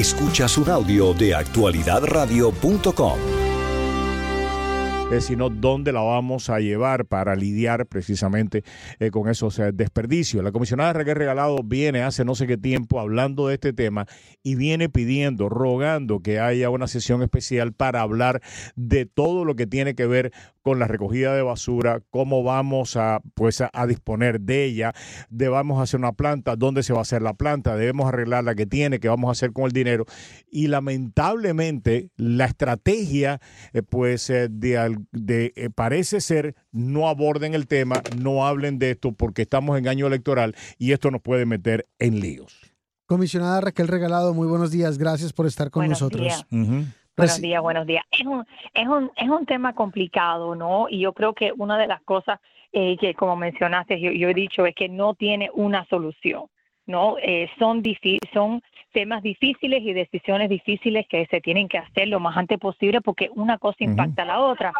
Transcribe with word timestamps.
Escuchas 0.00 0.56
un 0.56 0.70
audio 0.70 1.12
de 1.12 1.34
actualidadradio.com. 1.34 3.39
Eh, 5.10 5.20
sino 5.20 5.50
dónde 5.50 5.90
la 5.92 6.02
vamos 6.02 6.50
a 6.50 6.60
llevar 6.60 7.04
para 7.04 7.34
lidiar 7.34 7.86
precisamente 7.86 8.62
eh, 9.00 9.10
con 9.10 9.28
esos 9.28 9.58
eh, 9.58 9.72
desperdicios. 9.72 10.44
La 10.44 10.52
comisionada 10.52 10.92
Raquel 10.92 11.16
Regalado 11.16 11.64
viene 11.64 12.02
hace 12.02 12.24
no 12.24 12.36
sé 12.36 12.46
qué 12.46 12.56
tiempo 12.56 13.00
hablando 13.00 13.48
de 13.48 13.54
este 13.54 13.72
tema 13.72 14.06
y 14.44 14.54
viene 14.54 14.88
pidiendo, 14.88 15.48
rogando 15.48 16.20
que 16.20 16.38
haya 16.38 16.70
una 16.70 16.86
sesión 16.86 17.24
especial 17.24 17.72
para 17.72 18.02
hablar 18.02 18.40
de 18.76 19.04
todo 19.04 19.44
lo 19.44 19.56
que 19.56 19.66
tiene 19.66 19.96
que 19.96 20.06
ver 20.06 20.32
con 20.62 20.78
la 20.78 20.86
recogida 20.86 21.34
de 21.34 21.42
basura, 21.42 22.02
cómo 22.10 22.42
vamos 22.42 22.96
a, 22.96 23.20
pues, 23.34 23.62
a, 23.62 23.86
disponer 23.86 24.40
de 24.42 24.64
ella, 24.64 24.92
debemos 25.30 25.80
hacer 25.82 25.98
una 25.98 26.12
planta, 26.12 26.54
dónde 26.54 26.82
se 26.82 26.92
va 26.92 26.98
a 26.98 27.02
hacer 27.02 27.22
la 27.22 27.32
planta, 27.32 27.76
debemos 27.76 28.06
arreglar 28.06 28.44
la 28.44 28.54
que 28.54 28.66
tiene, 28.66 29.00
qué 29.00 29.08
vamos 29.08 29.28
a 29.28 29.32
hacer 29.32 29.52
con 29.52 29.64
el 29.64 29.72
dinero. 29.72 30.04
Y 30.50 30.66
lamentablemente 30.66 32.10
la 32.16 32.44
estrategia, 32.44 33.40
pues, 33.88 34.28
de, 34.28 34.99
de 35.12 35.52
eh, 35.56 35.70
parece 35.74 36.20
ser 36.20 36.54
no 36.72 37.08
aborden 37.08 37.54
el 37.54 37.66
tema, 37.66 38.02
no 38.18 38.46
hablen 38.46 38.78
de 38.78 38.92
esto 38.92 39.12
porque 39.12 39.42
estamos 39.42 39.78
en 39.78 39.88
año 39.88 40.06
electoral 40.06 40.54
y 40.78 40.92
esto 40.92 41.10
nos 41.10 41.22
puede 41.22 41.46
meter 41.46 41.86
en 41.98 42.20
líos. 42.20 42.60
Comisionada 43.06 43.60
Raquel 43.60 43.88
Regalado, 43.88 44.34
muy 44.34 44.46
buenos 44.46 44.70
días. 44.70 44.96
Gracias 44.96 45.32
por 45.32 45.46
estar 45.46 45.70
con 45.70 45.88
nosotros. 45.88 46.46
Buenos 47.16 47.40
días, 47.40 47.60
buenos 47.60 47.86
días. 47.86 48.04
Es 48.10 48.26
un, 48.26 48.44
es, 48.72 48.86
un, 48.86 49.10
es 49.16 49.28
un 49.28 49.44
tema 49.46 49.74
complicado, 49.74 50.54
¿no? 50.54 50.86
Y 50.88 51.00
yo 51.00 51.12
creo 51.12 51.34
que 51.34 51.52
una 51.56 51.76
de 51.76 51.86
las 51.86 52.00
cosas 52.02 52.40
eh, 52.72 52.96
que, 52.98 53.14
como 53.14 53.36
mencionaste, 53.36 54.00
yo, 54.00 54.28
he 54.28 54.34
dicho, 54.34 54.64
es 54.64 54.74
que 54.74 54.88
no 54.88 55.14
tiene 55.14 55.50
una 55.52 55.84
solución, 55.86 56.44
¿no? 56.90 57.16
Eh, 57.22 57.48
son, 57.58 57.82
son 58.34 58.62
temas 58.92 59.22
difíciles 59.22 59.82
y 59.82 59.92
decisiones 59.92 60.50
difíciles 60.50 61.06
que 61.08 61.26
se 61.26 61.40
tienen 61.40 61.68
que 61.68 61.78
hacer 61.78 62.08
lo 62.08 62.20
más 62.20 62.36
antes 62.36 62.58
posible 62.58 63.00
porque 63.00 63.30
una 63.34 63.58
cosa 63.58 63.76
impacta 63.80 64.22
a 64.22 64.26
la 64.26 64.40
otra. 64.40 64.72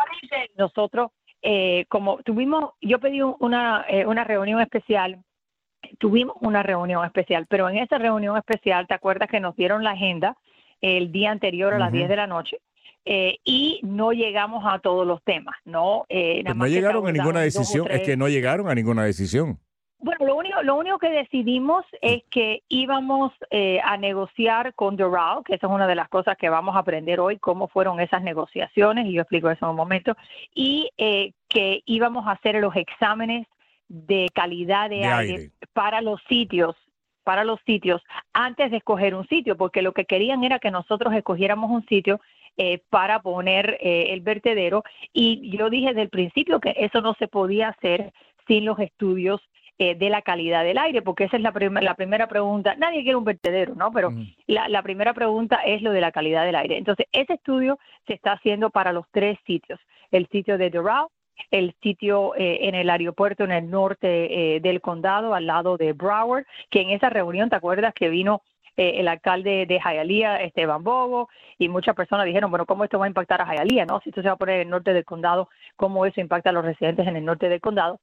Nosotros, 0.59 1.13
eh, 1.41 1.87
como 1.89 2.19
tuvimos, 2.19 2.73
yo 2.83 2.99
pedí 2.99 3.23
una, 3.23 3.87
una 4.07 4.25
reunión 4.25 4.61
especial 4.61 5.23
tuvimos 5.99 6.37
una 6.41 6.63
reunión 6.63 7.05
especial, 7.05 7.47
pero 7.49 7.69
en 7.69 7.79
esa 7.79 7.99
reunión 7.99 8.37
especial, 8.37 8.87
¿te 8.87 8.95
acuerdas 8.95 9.29
que 9.31 9.41
nos 9.41 9.57
dieron 9.57 9.83
la 9.83 9.93
agenda 9.93 10.37
el 10.81 11.13
día 11.13 11.31
anterior 11.31 11.75
a 11.75 11.79
las 11.79 11.93
10 11.93 12.09
de 12.09 12.17
la 12.17 12.27
noche? 12.27 12.59
Eh, 13.05 13.39
y 13.45 13.81
no 13.83 14.13
llegamos 14.13 14.65
a 14.67 14.79
todos 14.79 15.07
los 15.07 15.23
temas, 15.25 15.57
¿no? 15.65 16.05
Eh, 16.09 16.43
no 16.45 16.67
llegaron 16.67 17.07
a 17.07 17.13
ninguna 17.13 17.41
decisión, 17.41 17.87
es 17.91 18.03
que 18.03 18.17
no 18.17 18.29
llegaron 18.29 18.69
a 18.69 18.75
ninguna 18.75 19.05
decisión. 19.05 19.59
Bueno, 20.03 20.27
lo 20.27 20.37
único, 20.37 20.63
lo 20.63 20.77
único 20.77 20.99
que 20.99 21.11
decidimos 21.11 21.85
es 22.01 22.23
que 22.31 22.63
íbamos 22.69 23.33
eh, 23.51 23.81
a 23.85 23.97
negociar 23.99 24.75
con 24.75 24.97
Doral, 24.97 25.45
que 25.45 25.55
esa 25.55 25.67
es 25.67 25.73
una 25.73 25.87
de 25.87 25.95
las 25.95 26.09
cosas 26.09 26.37
que 26.39 26.49
vamos 26.49 26.75
a 26.75 26.81
aprender 26.81 27.21
hoy, 27.21 27.39
cómo 27.39 27.69
fueron 27.69 28.01
esas 28.01 28.23
negociaciones, 28.23 29.07
y 29.07 29.13
yo 29.13 29.23
explico 29.23 29.51
eso 29.51 29.67
en 29.67 29.71
un 29.71 29.77
momento, 29.77 30.17
y 30.55 30.91
que 31.49 31.83
íbamos 31.85 32.27
a 32.27 32.33
hacer 32.33 32.55
los 32.57 32.75
exámenes 32.77 33.47
de 33.89 34.29
calidad 34.33 34.89
de, 34.89 35.05
aire, 35.05 35.51
para 35.73 36.01
los 36.01 36.23
sitios 36.29 36.77
para 37.25 37.45
los 37.45 37.61
sitios 37.67 38.03
antes 38.33 38.71
de 38.71 38.79
escoger 38.79 39.15
un 39.15 39.27
sitio, 39.29 39.57
porque 39.57 39.83
lo 39.83 39.93
que 39.93 40.05
querían 40.05 40.43
era 40.43 40.59
que 40.59 40.71
nosotros 40.71 41.15
escogiéramos 41.15 41.71
un 41.71 41.87
sitio 41.87 42.21
eh, 42.57 42.83
para 42.91 43.21
poner 43.21 43.79
eh, 43.81 44.07
el 44.11 44.21
vertedero 44.21 44.83
y 45.13 45.57
yo 45.57 45.71
dije 45.71 45.89
desde 45.89 46.03
el 46.03 46.09
principio 46.09 46.61
que 46.61 46.75
eso 46.77 47.01
no 47.01 47.15
se 47.15 47.29
podía 47.29 47.69
hacer 47.69 48.13
sin 48.47 48.65
los 48.65 48.79
estudios 48.81 49.41
eh, 49.83 49.95
de 49.95 50.11
la 50.11 50.21
calidad 50.21 50.63
del 50.63 50.77
aire, 50.77 51.01
porque 51.01 51.25
esa 51.25 51.39
es 51.39 51.43
la, 51.43 51.55
la 51.81 51.95
primera 51.95 52.27
pregunta. 52.27 52.75
Nadie 52.75 53.03
quiere 53.03 53.17
un 53.17 53.25
vertedero, 53.25 53.75
¿no? 53.75 53.91
Pero 53.91 54.13
la, 54.47 54.69
la, 54.69 54.83
primera 54.83 55.15
pregunta 55.15 55.57
es 55.65 55.81
lo 55.81 55.91
de 55.91 56.03
la 56.03 56.13
calidad 56.13 56.45
del 56.45 56.57
aire. 56.57 56.77
Entonces, 56.77 57.07
ese 57.13 57.33
estudio 57.33 57.79
se 58.07 58.13
está 58.13 58.33
haciendo 58.33 58.69
para 58.69 58.93
los 58.93 59.07
tres 59.11 59.39
sitios. 59.47 59.81
El 60.11 60.29
sitio 60.29 60.59
de 60.59 60.69
Doral, 60.69 61.07
el 61.51 61.75
sitio 61.83 62.35
eh, 62.35 62.69
en 62.69 62.75
el 62.75 62.91
aeropuerto 62.91 63.45
en 63.45 63.53
el 63.53 63.71
norte 63.71 64.57
eh, 64.57 64.61
del 64.61 64.83
condado, 64.83 65.33
al 65.33 65.47
lado 65.47 65.79
de 65.79 65.95
Broward, 65.95 66.45
que 66.69 66.83
en 66.83 66.91
esa 66.91 67.09
reunión, 67.09 67.49
¿te 67.49 67.57
acuerdas 67.57 67.95
que 67.95 68.11
vino 68.11 68.43
eh, 68.77 68.97
el 68.97 69.09
alcalde 69.09 69.65
de 69.65 69.81
Hialeah, 69.81 70.43
Esteban 70.43 70.85
Bobo, 70.85 71.31
y 71.57 71.71
muchas 71.71 71.97
personas 71.97 72.27
dijeron, 72.27 72.51
bueno, 72.51 72.67
¿cómo 72.67 72.85
esto 72.85 72.99
va 72.99 73.07
a 73.07 73.09
impactar 73.09 73.41
a 73.41 73.47
Hialeah? 73.47 73.87
¿no? 73.87 74.01
Si 74.01 74.11
esto 74.11 74.21
se 74.21 74.29
va 74.29 74.35
a 74.35 74.37
poner 74.37 74.57
en 74.57 74.63
el 74.63 74.71
norte 74.71 74.93
del 74.93 75.07
condado, 75.07 75.49
¿cómo 75.77 76.05
eso 76.05 76.21
impacta 76.21 76.51
a 76.51 76.53
los 76.53 76.67
residentes 76.67 77.07
en 77.07 77.17
el 77.17 77.25
norte 77.25 77.49
del 77.49 77.61
condado? 77.63 77.99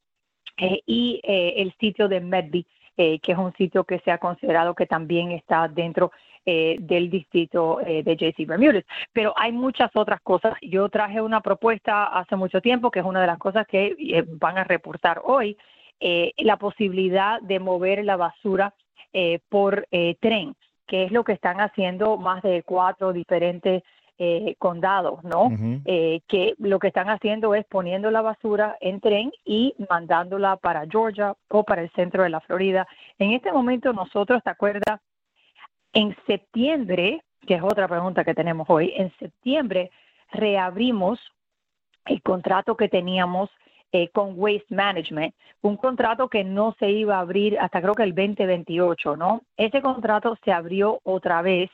Y 0.58 1.22
el 1.24 1.74
sitio 1.80 2.08
de 2.08 2.20
Medby, 2.20 2.66
que 2.96 3.20
es 3.24 3.38
un 3.38 3.54
sitio 3.54 3.84
que 3.84 4.00
se 4.00 4.12
ha 4.12 4.18
considerado 4.18 4.74
que 4.74 4.86
también 4.88 5.32
está 5.32 5.68
dentro 5.68 6.12
eh, 6.50 6.78
del 6.80 7.10
distrito 7.10 7.82
eh, 7.82 8.04
de 8.04 8.16
JC 8.16 8.48
Bermúdez. 8.48 8.86
Pero 9.12 9.34
hay 9.36 9.52
muchas 9.52 9.94
otras 9.96 10.22
cosas. 10.22 10.54
Yo 10.62 10.88
traje 10.88 11.20
una 11.20 11.42
propuesta 11.42 12.06
hace 12.06 12.38
mucho 12.38 12.62
tiempo, 12.62 12.90
que 12.90 13.00
es 13.00 13.06
una 13.06 13.20
de 13.20 13.28
las 13.28 13.38
cosas 13.38 13.68
que 13.68 13.98
eh, 14.00 14.24
van 14.26 14.58
a 14.58 14.64
reportar 14.64 15.22
hoy, 15.26 15.58
la 16.38 16.56
posibilidad 16.56 17.42
de 17.42 17.60
mover 17.60 18.06
la 18.06 18.16
basura 18.16 18.74
por 19.50 19.88
tren, 20.22 20.56
que 20.86 21.06
es 21.06 21.12
lo 21.12 21.24
que 21.24 21.34
están 21.34 21.60
haciendo 21.60 22.18
más 22.18 22.44
de 22.44 22.62
cuatro 22.62 23.12
diferentes 23.12 23.84
condados, 24.58 25.24
¿no? 25.24 25.50
que 25.86 26.56
lo 26.58 26.80
que 26.80 26.88
están 26.88 27.10
haciendo 27.10 27.54
es 27.54 27.66
poniendo 27.66 28.10
la 28.10 28.22
basura 28.22 28.76
en 28.80 29.00
tren 29.00 29.32
y 29.46 29.76
mandándola 29.90 30.58
para 30.58 30.88
Georgia 30.88 31.36
o 31.50 31.64
para 31.64 31.84
el 31.84 31.92
centro 31.92 32.24
de 32.24 32.30
la 32.30 32.40
Florida. 32.42 32.88
En 33.20 33.32
este 33.32 33.52
momento 33.52 33.94
nosotros, 33.94 34.44
¿te 34.44 34.50
acuerdas? 34.50 35.00
En 35.94 36.16
septiembre, 36.26 37.22
que 37.46 37.56
es 37.56 37.64
otra 37.64 37.88
pregunta 37.88 38.24
que 38.24 38.34
tenemos 38.34 38.68
hoy, 38.70 38.94
en 38.96 39.12
septiembre 39.20 39.92
reabrimos 40.32 41.20
el 42.06 42.22
contrato 42.22 42.76
que 42.76 42.90
teníamos 42.90 43.50
eh, 43.92 44.10
con 44.10 44.34
Waste 44.36 44.76
Management, 44.76 45.34
un 45.62 45.78
contrato 45.78 46.28
que 46.28 46.44
no 46.44 46.76
se 46.78 46.90
iba 46.90 47.18
a 47.18 47.22
abrir 47.22 47.58
hasta 47.60 47.82
creo 47.82 47.94
que 47.94 48.04
el 48.04 48.14
2028, 48.14 49.16
¿no? 49.16 49.42
Ese 49.56 49.82
contrato 49.82 50.38
se 50.44 50.52
abrió 50.52 51.00
otra 51.04 51.42
vez 51.42 51.70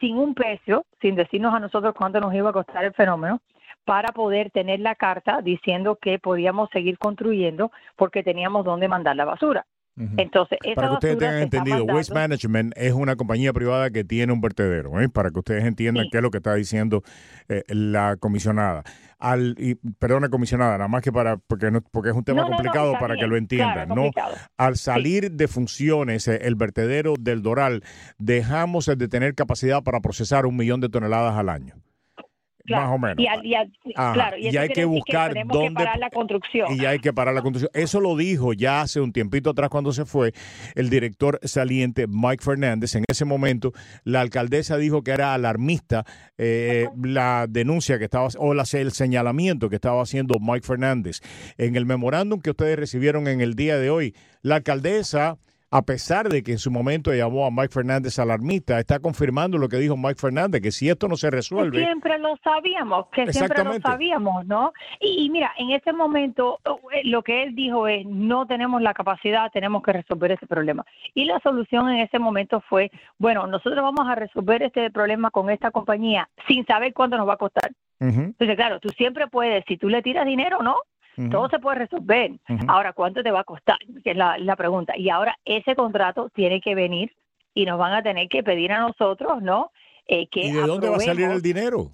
sin 0.00 0.16
un 0.18 0.34
precio, 0.34 0.84
sin 1.00 1.14
decirnos 1.14 1.54
a 1.54 1.60
nosotros 1.60 1.94
cuánto 1.96 2.20
nos 2.20 2.34
iba 2.34 2.50
a 2.50 2.52
costar 2.52 2.84
el 2.84 2.94
fenómeno, 2.94 3.40
para 3.84 4.12
poder 4.12 4.50
tener 4.50 4.80
la 4.80 4.94
carta 4.96 5.40
diciendo 5.42 5.96
que 6.00 6.18
podíamos 6.18 6.68
seguir 6.70 6.98
construyendo 6.98 7.70
porque 7.94 8.22
teníamos 8.22 8.64
dónde 8.64 8.88
mandar 8.88 9.16
la 9.16 9.24
basura. 9.24 9.64
Entonces, 9.96 10.58
para 10.74 10.88
que 10.88 10.94
ustedes 10.94 11.18
tengan 11.18 11.42
entendido, 11.42 11.84
Waste 11.84 12.12
Management 12.12 12.74
es 12.76 12.92
una 12.92 13.16
compañía 13.16 13.52
privada 13.54 13.90
que 13.90 14.04
tiene 14.04 14.30
un 14.32 14.42
vertedero, 14.42 15.00
¿eh? 15.00 15.08
para 15.08 15.30
que 15.30 15.38
ustedes 15.38 15.64
entiendan 15.64 16.06
qué 16.10 16.18
es 16.18 16.22
lo 16.22 16.30
que 16.30 16.36
está 16.36 16.54
diciendo 16.54 17.02
eh, 17.48 17.62
la 17.68 18.16
comisionada. 18.18 18.82
Al, 19.18 19.54
y, 19.58 19.76
perdona, 19.98 20.28
comisionada, 20.28 20.72
nada 20.72 20.88
más 20.88 21.00
que 21.00 21.10
para, 21.10 21.38
porque, 21.38 21.70
no, 21.70 21.80
porque 21.80 22.10
es 22.10 22.14
un 22.14 22.24
tema 22.24 22.44
complicado 22.44 22.92
para 23.00 23.16
que 23.16 23.26
lo 23.26 23.36
entiendan. 23.38 23.88
¿no? 23.88 24.10
Al 24.58 24.76
salir 24.76 25.32
de 25.32 25.48
funciones 25.48 26.28
eh, 26.28 26.40
el 26.42 26.56
vertedero 26.56 27.14
del 27.18 27.42
Doral, 27.42 27.82
dejamos 28.18 28.86
de 28.86 29.08
tener 29.08 29.34
capacidad 29.34 29.82
para 29.82 30.00
procesar 30.00 30.44
un 30.44 30.56
millón 30.56 30.82
de 30.82 30.90
toneladas 30.90 31.36
al 31.36 31.48
año 31.48 31.74
más 32.68 32.90
o 32.90 32.98
menos. 32.98 33.16
Y, 33.18 34.56
hay 34.56 34.68
que 34.68 34.84
buscar 34.84 35.34
dónde. 35.46 35.72
parar 35.72 35.98
la 35.98 36.10
construcción. 36.10 36.74
Y 36.74 36.84
hay 36.84 36.98
que 36.98 37.12
parar 37.12 37.34
la 37.34 37.42
construcción. 37.42 37.70
Eso 37.74 38.00
lo 38.00 38.16
dijo 38.16 38.52
ya 38.52 38.82
hace 38.82 39.00
un 39.00 39.12
tiempito 39.12 39.50
atrás 39.50 39.70
cuando 39.70 39.92
se 39.92 40.04
fue 40.04 40.32
el 40.74 40.90
director 40.90 41.38
saliente 41.42 42.06
Mike 42.08 42.42
Fernández. 42.42 42.94
En 42.94 43.04
ese 43.08 43.24
momento, 43.24 43.72
la 44.04 44.20
alcaldesa 44.20 44.76
dijo 44.76 45.02
que 45.02 45.12
era 45.12 45.34
alarmista 45.34 46.04
eh, 46.38 46.88
la 47.02 47.46
denuncia 47.48 47.98
que 47.98 48.04
estaba, 48.04 48.28
o 48.38 48.54
la, 48.54 48.64
el 48.72 48.92
señalamiento 48.92 49.68
que 49.68 49.76
estaba 49.76 50.02
haciendo 50.02 50.38
Mike 50.40 50.66
Fernández. 50.66 51.20
En 51.58 51.76
el 51.76 51.86
memorándum 51.86 52.40
que 52.40 52.50
ustedes 52.50 52.78
recibieron 52.78 53.28
en 53.28 53.40
el 53.40 53.54
día 53.54 53.78
de 53.78 53.90
hoy, 53.90 54.14
la 54.42 54.56
alcaldesa 54.56 55.38
a 55.70 55.82
pesar 55.82 56.28
de 56.28 56.42
que 56.42 56.52
en 56.52 56.58
su 56.58 56.70
momento 56.70 57.12
llamó 57.12 57.46
a 57.46 57.50
Mike 57.50 57.72
Fernández 57.72 58.18
alarmista, 58.18 58.78
está 58.78 59.00
confirmando 59.00 59.58
lo 59.58 59.68
que 59.68 59.78
dijo 59.78 59.96
Mike 59.96 60.20
Fernández, 60.20 60.62
que 60.62 60.70
si 60.70 60.88
esto 60.88 61.08
no 61.08 61.16
se 61.16 61.30
resuelve... 61.30 61.78
siempre 61.78 62.18
lo 62.18 62.36
sabíamos, 62.36 63.06
que 63.08 63.32
siempre 63.32 63.64
lo 63.64 63.78
sabíamos, 63.80 64.46
¿no? 64.46 64.72
Y, 65.00 65.28
mira, 65.30 65.52
en 65.58 65.70
ese 65.70 65.92
momento 65.92 66.58
eh, 66.92 67.02
lo 67.04 67.22
que 67.22 67.42
él 67.42 67.54
dijo 67.54 67.88
es, 67.88 68.06
no 68.06 68.46
tenemos 68.46 68.80
la 68.80 68.94
capacidad, 68.94 69.50
tenemos 69.52 69.82
que 69.82 69.92
resolver 69.92 70.32
ese 70.32 70.46
problema. 70.46 70.84
Y 71.14 71.24
la 71.24 71.40
solución 71.40 71.88
en 71.90 72.00
ese 72.00 72.18
momento 72.18 72.62
fue, 72.68 72.90
bueno, 73.18 73.46
nosotros 73.46 73.82
vamos 73.82 74.08
a 74.08 74.14
resolver 74.14 74.62
este 74.62 74.90
problema 74.90 75.30
con 75.30 75.50
esta 75.50 75.70
compañía 75.70 76.28
sin 76.46 76.64
saber 76.66 76.92
cuánto 76.94 77.16
nos 77.16 77.28
va 77.28 77.34
a 77.34 77.38
costar. 77.38 77.72
Entonces, 77.98 78.56
claro, 78.56 78.78
tú 78.78 78.90
siempre 78.90 79.26
puedes, 79.26 79.64
si 79.66 79.78
tú 79.78 79.88
le 79.88 80.02
tiras 80.02 80.26
dinero, 80.26 80.62
¿no? 80.62 80.76
Todo 81.30 81.48
se 81.48 81.58
puede 81.58 81.78
resolver. 81.78 82.32
Ahora, 82.68 82.92
¿cuánto 82.92 83.22
te 83.22 83.30
va 83.30 83.40
a 83.40 83.44
costar? 83.44 83.78
Que 84.04 84.10
es 84.10 84.16
la, 84.16 84.56
pregunta. 84.56 84.96
Y 84.96 85.08
ahora 85.08 85.36
ese 85.44 85.74
contrato 85.74 86.30
tiene 86.30 86.60
que 86.60 86.74
venir 86.74 87.12
y 87.54 87.64
nos 87.64 87.78
van 87.78 87.94
a 87.94 88.02
tener 88.02 88.28
que 88.28 88.42
pedir 88.42 88.72
a 88.72 88.80
nosotros, 88.80 89.42
¿no? 89.42 89.72
Eh, 90.06 90.28
que 90.28 90.40
¿Y 90.40 90.52
de 90.52 90.62
dónde 90.62 90.88
va 90.88 90.96
a 90.96 91.00
salir 91.00 91.30
el 91.30 91.42
dinero? 91.42 91.92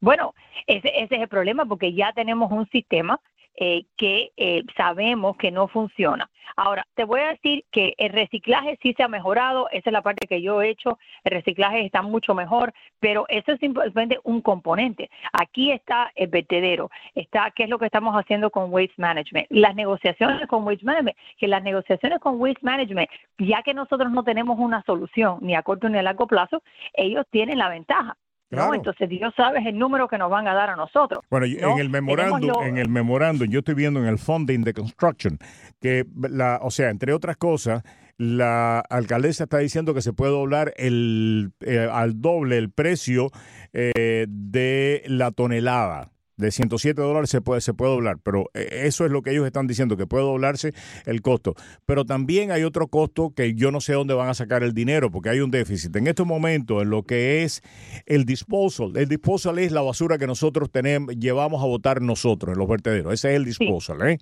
Bueno, 0.00 0.34
ese, 0.66 0.88
ese 0.88 1.16
es 1.16 1.22
el 1.22 1.28
problema 1.28 1.64
porque 1.64 1.94
ya 1.94 2.12
tenemos 2.12 2.52
un 2.52 2.68
sistema 2.68 3.20
eh, 3.60 3.86
que 3.96 4.30
eh, 4.36 4.62
sabemos 4.76 5.36
que 5.36 5.50
no 5.50 5.66
funciona. 5.66 6.30
Ahora, 6.54 6.86
te 6.94 7.02
voy 7.02 7.20
a 7.20 7.30
decir 7.30 7.64
que 7.72 7.94
el 7.98 8.12
reciclaje 8.12 8.78
sí 8.80 8.94
se 8.96 9.02
ha 9.02 9.08
mejorado, 9.08 9.68
esa 9.70 9.90
es 9.90 9.92
la 9.92 10.02
parte 10.02 10.28
que 10.28 10.40
yo 10.40 10.62
he 10.62 10.68
hecho, 10.68 10.96
el 11.24 11.32
reciclaje 11.32 11.84
está 11.84 12.00
mucho 12.02 12.36
mejor, 12.36 12.72
pero 13.00 13.26
eso 13.28 13.50
es 13.52 13.58
simplemente 13.58 14.20
un 14.22 14.42
componente. 14.42 15.10
Aquí 15.32 15.72
está 15.72 16.12
el 16.14 16.28
vertedero, 16.28 16.88
está 17.16 17.50
qué 17.50 17.64
es 17.64 17.68
lo 17.68 17.80
que 17.80 17.86
estamos 17.86 18.14
haciendo 18.14 18.50
con 18.50 18.72
Waste 18.72 18.94
Management. 18.96 19.48
Las 19.50 19.74
negociaciones 19.74 20.46
con 20.46 20.64
Waste 20.64 20.84
Management, 20.84 21.16
que 21.36 21.48
las 21.48 21.64
negociaciones 21.64 22.20
con 22.20 22.40
Waste 22.40 22.60
Management, 22.62 23.10
ya 23.38 23.62
que 23.64 23.74
nosotros 23.74 24.12
no 24.12 24.22
tenemos 24.22 24.56
una 24.60 24.84
solución 24.84 25.38
ni 25.40 25.56
a 25.56 25.62
corto 25.62 25.88
ni 25.88 25.98
a 25.98 26.02
largo 26.02 26.28
plazo, 26.28 26.62
ellos 26.94 27.26
tienen 27.30 27.58
la 27.58 27.68
ventaja. 27.68 28.16
¿No? 28.50 28.74
Entonces 28.74 29.08
Dios 29.08 29.32
sabe 29.36 29.60
el 29.66 29.78
número 29.78 30.08
que 30.08 30.18
nos 30.18 30.30
van 30.30 30.48
a 30.48 30.54
dar 30.54 30.70
a 30.70 30.76
nosotros. 30.76 31.24
Bueno, 31.30 31.46
en 31.46 31.78
el 31.78 31.90
memorando, 31.90 32.62
en 32.62 32.78
el 32.78 32.88
memorando, 32.88 33.44
yo 33.44 33.60
estoy 33.60 33.74
viendo 33.74 34.00
en 34.00 34.06
el 34.06 34.18
funding 34.18 34.62
de 34.62 34.74
construction 34.74 35.38
que 35.80 36.06
la, 36.16 36.60
o 36.62 36.70
sea, 36.70 36.90
entre 36.90 37.12
otras 37.12 37.36
cosas, 37.36 37.82
la 38.16 38.80
alcaldesa 38.80 39.44
está 39.44 39.58
diciendo 39.58 39.94
que 39.94 40.02
se 40.02 40.12
puede 40.12 40.32
doblar 40.32 40.72
el 40.76 41.52
eh, 41.60 41.88
al 41.90 42.20
doble 42.20 42.58
el 42.58 42.70
precio 42.70 43.30
eh, 43.72 44.26
de 44.28 45.02
la 45.06 45.30
tonelada 45.30 46.10
de 46.38 46.50
107 46.50 47.00
dólares 47.00 47.30
se 47.30 47.40
puede, 47.40 47.60
se 47.60 47.74
puede 47.74 47.92
doblar, 47.92 48.18
pero 48.22 48.50
eh, 48.54 48.84
eso 48.84 49.04
es 49.04 49.10
lo 49.10 49.22
que 49.22 49.32
ellos 49.32 49.44
están 49.44 49.66
diciendo, 49.66 49.96
que 49.96 50.06
puede 50.06 50.24
doblarse 50.24 50.72
el 51.04 51.20
costo. 51.20 51.54
Pero 51.84 52.06
también 52.06 52.50
hay 52.52 52.62
otro 52.62 52.88
costo 52.88 53.34
que 53.34 53.54
yo 53.54 53.70
no 53.70 53.80
sé 53.80 53.92
dónde 53.92 54.14
van 54.14 54.28
a 54.28 54.34
sacar 54.34 54.62
el 54.62 54.72
dinero, 54.72 55.10
porque 55.10 55.30
hay 55.30 55.40
un 55.40 55.50
déficit. 55.50 55.94
En 55.96 56.06
estos 56.06 56.26
momentos, 56.26 56.82
en 56.82 56.90
lo 56.90 57.02
que 57.02 57.44
es 57.44 57.62
el 58.06 58.24
disposal, 58.24 58.96
el 58.96 59.08
disposal 59.08 59.58
es 59.58 59.72
la 59.72 59.82
basura 59.82 60.16
que 60.16 60.26
nosotros 60.26 60.70
tenemos, 60.70 61.14
llevamos 61.16 61.62
a 61.62 61.66
botar 61.66 62.00
nosotros 62.00 62.52
en 62.52 62.58
los 62.58 62.68
vertederos, 62.68 63.12
ese 63.12 63.30
es 63.30 63.36
el 63.36 63.44
disposal. 63.44 64.08
¿eh? 64.08 64.18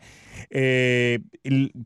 Eh, 0.50 1.20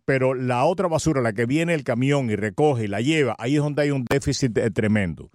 pero 0.04 0.34
la 0.34 0.64
otra 0.64 0.88
basura, 0.88 1.20
la 1.20 1.32
que 1.32 1.46
viene 1.46 1.74
el 1.74 1.82
camión 1.82 2.30
y 2.30 2.36
recoge 2.36 2.84
y 2.84 2.88
la 2.88 3.00
lleva, 3.00 3.34
ahí 3.38 3.56
es 3.56 3.62
donde 3.62 3.82
hay 3.82 3.90
un 3.90 4.04
déficit 4.04 4.58
tremendo 4.72 5.30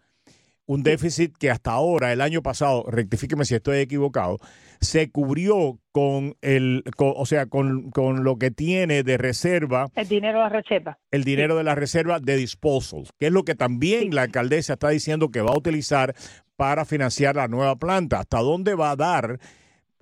un 0.67 0.83
déficit 0.83 1.37
que 1.37 1.51
hasta 1.51 1.71
ahora, 1.71 2.11
el 2.11 2.21
año 2.21 2.41
pasado, 2.41 2.85
rectifíqueme 2.87 3.45
si 3.45 3.55
estoy 3.55 3.77
equivocado, 3.77 4.37
se 4.81 5.09
cubrió 5.11 5.79
con 5.91 6.35
el, 6.41 6.83
o 6.97 7.25
sea, 7.25 7.45
con, 7.45 7.91
lo 8.23 8.37
que 8.37 8.51
tiene 8.51 9.03
de 9.03 9.17
reserva. 9.17 9.87
El 9.95 10.07
dinero 10.07 10.39
de 10.39 10.43
la 10.43 10.49
reserva. 10.49 10.99
El 11.11 11.23
dinero 11.23 11.55
de 11.55 11.63
la 11.63 11.75
reserva 11.75 12.19
de 12.19 12.35
disposal, 12.35 13.03
que 13.19 13.27
es 13.27 13.31
lo 13.31 13.43
que 13.43 13.55
también 13.55 14.13
la 14.13 14.23
alcaldesa 14.23 14.73
está 14.73 14.89
diciendo 14.89 15.29
que 15.29 15.41
va 15.41 15.51
a 15.51 15.57
utilizar 15.57 16.15
para 16.55 16.85
financiar 16.85 17.35
la 17.35 17.47
nueva 17.47 17.75
planta. 17.75 18.19
¿Hasta 18.19 18.39
dónde 18.39 18.75
va 18.75 18.91
a 18.91 18.95
dar? 18.95 19.39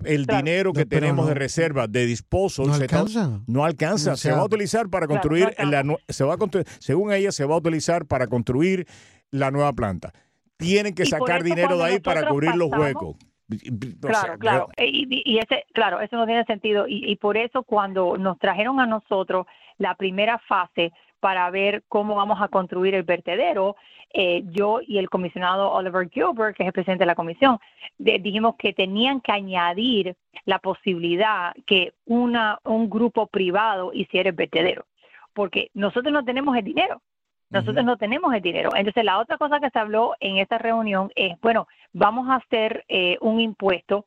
el 0.06 0.25
dinero 0.25 0.74
que 0.74 0.86
tenemos 0.86 1.27
de 1.27 1.33
reserva 1.33 1.88
de 1.88 2.06
disposal 2.06 2.68
no 2.68 2.74
alcanza. 2.74 3.42
no 3.48 3.63
alcanza. 3.63 4.18
se 4.18 4.31
va 4.31 4.39
a 4.39 4.44
utilizar 4.44 4.89
para 4.89 5.07
construir, 5.07 5.56
la, 5.57 5.83
se 6.10 6.25
va 6.25 6.33
a 6.33 6.38
según 6.80 7.13
ella, 7.13 7.31
se 7.31 7.45
va 7.45 7.56
a 7.56 7.60
utilizar 7.60 8.06
para 8.06 8.27
construir 8.27 8.86
la 9.30 9.50
nueva 9.50 9.71
planta 9.71 10.12
tienen 10.57 10.95
que 10.95 11.05
sacar 11.05 11.44
dinero 11.44 11.77
de 11.77 11.83
ahí 11.83 12.00
para 12.00 12.27
cubrir 12.27 12.55
los 12.55 12.69
huecos. 12.69 13.15
Claro, 14.01 14.38
claro. 14.39 14.69
Y, 14.77 15.38
ese, 15.38 15.65
claro, 15.73 16.00
eso 16.01 16.15
no 16.15 16.25
tiene 16.25 16.45
sentido. 16.45 16.85
Y, 16.88 17.15
por 17.17 17.38
eso 17.38 17.63
cuando 17.63 18.17
nos 18.17 18.39
trajeron 18.39 18.79
a 18.79 18.85
nosotros 18.85 19.45
la 19.77 19.95
primera 19.95 20.39
fase 20.39 20.91
para 21.19 21.50
ver 21.50 21.83
cómo 21.88 22.15
vamos 22.15 22.41
a 22.41 22.47
construir 22.47 22.95
el 22.95 23.03
vertedero, 23.03 23.75
eh, 24.13 24.44
yo 24.51 24.79
y 24.85 24.97
el 24.97 25.09
comisionado 25.09 25.71
Oliver 25.71 26.09
Gilbert, 26.09 26.55
que 26.55 26.63
es 26.63 26.67
el 26.67 26.73
presidente 26.73 27.03
de 27.03 27.07
la 27.07 27.15
comisión, 27.15 27.59
dijimos 27.97 28.55
que 28.57 28.73
tenían 28.73 29.21
que 29.21 29.31
añadir 29.31 30.15
la 30.45 30.59
posibilidad 30.59 31.53
que 31.65 31.94
una, 32.05 32.59
un 32.65 32.89
grupo 32.89 33.27
privado 33.27 33.91
hiciera 33.94 34.29
el 34.29 34.35
vertedero, 34.35 34.85
porque 35.33 35.69
nosotros 35.73 36.13
no 36.13 36.23
tenemos 36.23 36.55
el 36.57 36.63
dinero. 36.63 37.01
Nosotros 37.53 37.85
no 37.85 37.97
tenemos 37.97 38.33
el 38.33 38.41
dinero. 38.41 38.71
Entonces, 38.75 39.03
la 39.03 39.19
otra 39.19 39.38
cosa 39.38 39.59
que 39.59 39.69
se 39.69 39.79
habló 39.79 40.15
en 40.19 40.38
esta 40.38 40.57
reunión 40.57 41.11
es, 41.15 41.39
bueno, 41.41 41.67
vamos 41.94 42.27
a 42.29 42.35
hacer 42.35 42.83
eh, 42.88 43.17
un 43.21 43.39
impuesto 43.39 44.05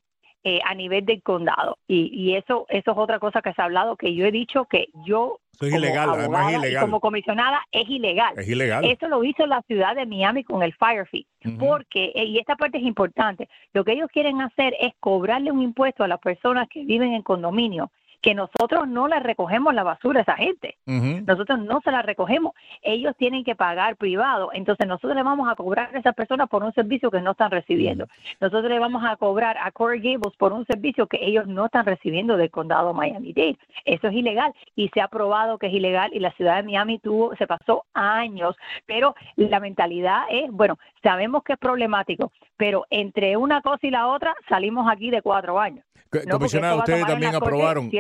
eh, 0.49 0.61
a 0.65 0.75
nivel 0.75 1.05
del 1.05 1.23
condado. 1.23 1.79
Y, 1.89 2.35
eso, 2.35 2.67
eso 2.69 2.91
es 2.93 2.97
otra 2.97 3.19
cosa 3.19 3.43
que 3.43 3.53
se 3.53 3.63
ha 3.63 3.65
hablado, 3.65 3.97
que 3.97 4.15
yo 4.15 4.27
he 4.27 4.31
dicho 4.31 4.67
que 4.67 4.87
yo 5.05 5.41
es 5.61 5.73
ilegal, 5.73 6.11
además 6.11 6.53
es 6.53 6.59
ilegal. 6.59 6.85
como 6.85 7.01
comisionada 7.01 7.63
es 7.73 7.89
ilegal. 7.89 8.39
Es 8.39 8.49
ilegal. 8.49 8.85
Eso 8.85 9.09
lo 9.09 9.25
hizo 9.25 9.47
la 9.47 9.63
ciudad 9.63 9.97
de 9.97 10.07
Miami 10.07 10.45
con 10.45 10.63
el 10.63 10.75
Fire 10.75 11.07
Fee. 11.09 11.27
Porque, 11.59 12.13
eh, 12.15 12.27
y 12.27 12.39
esta 12.39 12.57
parte 12.57 12.79
es 12.79 12.85
importante, 12.85 13.49
lo 13.73 13.85
que 13.85 13.93
ellos 13.93 14.11
quieren 14.13 14.41
hacer 14.41 14.75
es 14.79 14.93
cobrarle 15.01 15.51
un 15.51 15.63
impuesto 15.63 16.05
a 16.05 16.09
las 16.09 16.21
personas 16.21 16.69
que 16.69 16.85
viven 16.85 17.13
en 17.13 17.23
condominio 17.23 17.91
que 18.27 18.35
nosotros 18.35 18.89
no 18.89 19.07
le 19.07 19.21
recogemos 19.21 19.73
la 19.73 19.85
basura 19.85 20.19
a 20.19 20.23
esa 20.23 20.35
gente. 20.35 20.79
Nosotros 20.85 21.61
no 21.61 21.81
se 21.81 21.93
la 21.93 22.03
recogemos. 22.03 22.55
Ellos 22.83 23.15
tienen 23.17 23.45
que 23.45 23.55
pagar 23.55 23.95
privado. 23.95 24.51
Entonces 24.53 24.89
nosotros 24.89 25.15
le 25.15 25.23
vamos 25.23 25.49
a 25.49 25.55
cobrar 25.55 25.95
a 25.95 25.99
esas 26.01 26.13
personas 26.13 26.49
por 26.49 26.65
un 26.65 26.73
servicio 26.73 27.09
que 27.09 27.21
no 27.21 27.31
están 27.31 27.53
recibiendo. 27.53 28.09
Nosotros 28.41 28.69
le 28.69 28.81
vamos 28.81 29.05
a 29.07 29.15
cobrar 29.15 29.57
a 29.63 29.71
Corey 29.71 30.01
Gables 30.01 30.37
por 30.37 30.53
un 30.53 30.67
servicio 30.67 31.07
que 31.07 31.25
ellos 31.25 31.47
no 31.47 31.67
están 31.67 31.87
recibiendo 31.87 32.37
del 32.37 32.51
condado 32.51 32.93
Miami-Dade. 32.93 33.59
Eso 33.85 34.09
es 34.09 34.15
ilegal 34.15 34.53
y 34.75 34.89
se 34.89 35.01
ha 35.01 35.07
probado 35.07 35.57
que 35.59 35.69
es 35.69 35.73
ilegal 35.73 36.11
y 36.13 36.19
la 36.19 36.33
ciudad 36.33 36.57
de 36.57 36.65
Miami 36.65 36.99
tuvo, 36.99 37.37
se 37.37 37.47
pasó 37.47 37.85
años. 37.95 38.57
Pero 38.87 39.15
la 39.37 39.61
mentalidad 39.61 40.23
es, 40.31 40.51
bueno, 40.51 40.81
sabemos 41.01 41.45
que 41.45 41.53
es 41.53 41.61
problemático, 41.61 42.33
pero 42.57 42.87
entre 42.91 43.37
una 43.37 43.63
cosa 43.63 43.87
y 43.87 43.91
la 43.93 44.09
otra 44.09 44.35
salimos 44.49 44.91
aquí 44.91 45.13
de 45.13 45.23
cuatro 45.23 45.61
años. 45.61 45.85
Comisionado, 46.31 46.79
ustedes 46.79 47.07
también 47.07 47.35
aprobaron, 47.35 47.91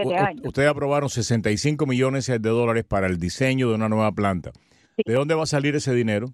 ustedes 0.44 0.68
aprobaron 0.68 1.08
65 1.08 1.86
millones 1.86 2.26
de 2.26 2.38
dólares 2.38 2.84
para 2.84 3.06
el 3.06 3.18
diseño 3.18 3.68
de 3.68 3.74
una 3.74 3.88
nueva 3.88 4.12
planta. 4.12 4.52
¿De 5.04 5.12
dónde 5.12 5.34
va 5.34 5.42
a 5.42 5.46
salir 5.46 5.76
ese 5.76 5.92
dinero? 5.92 6.28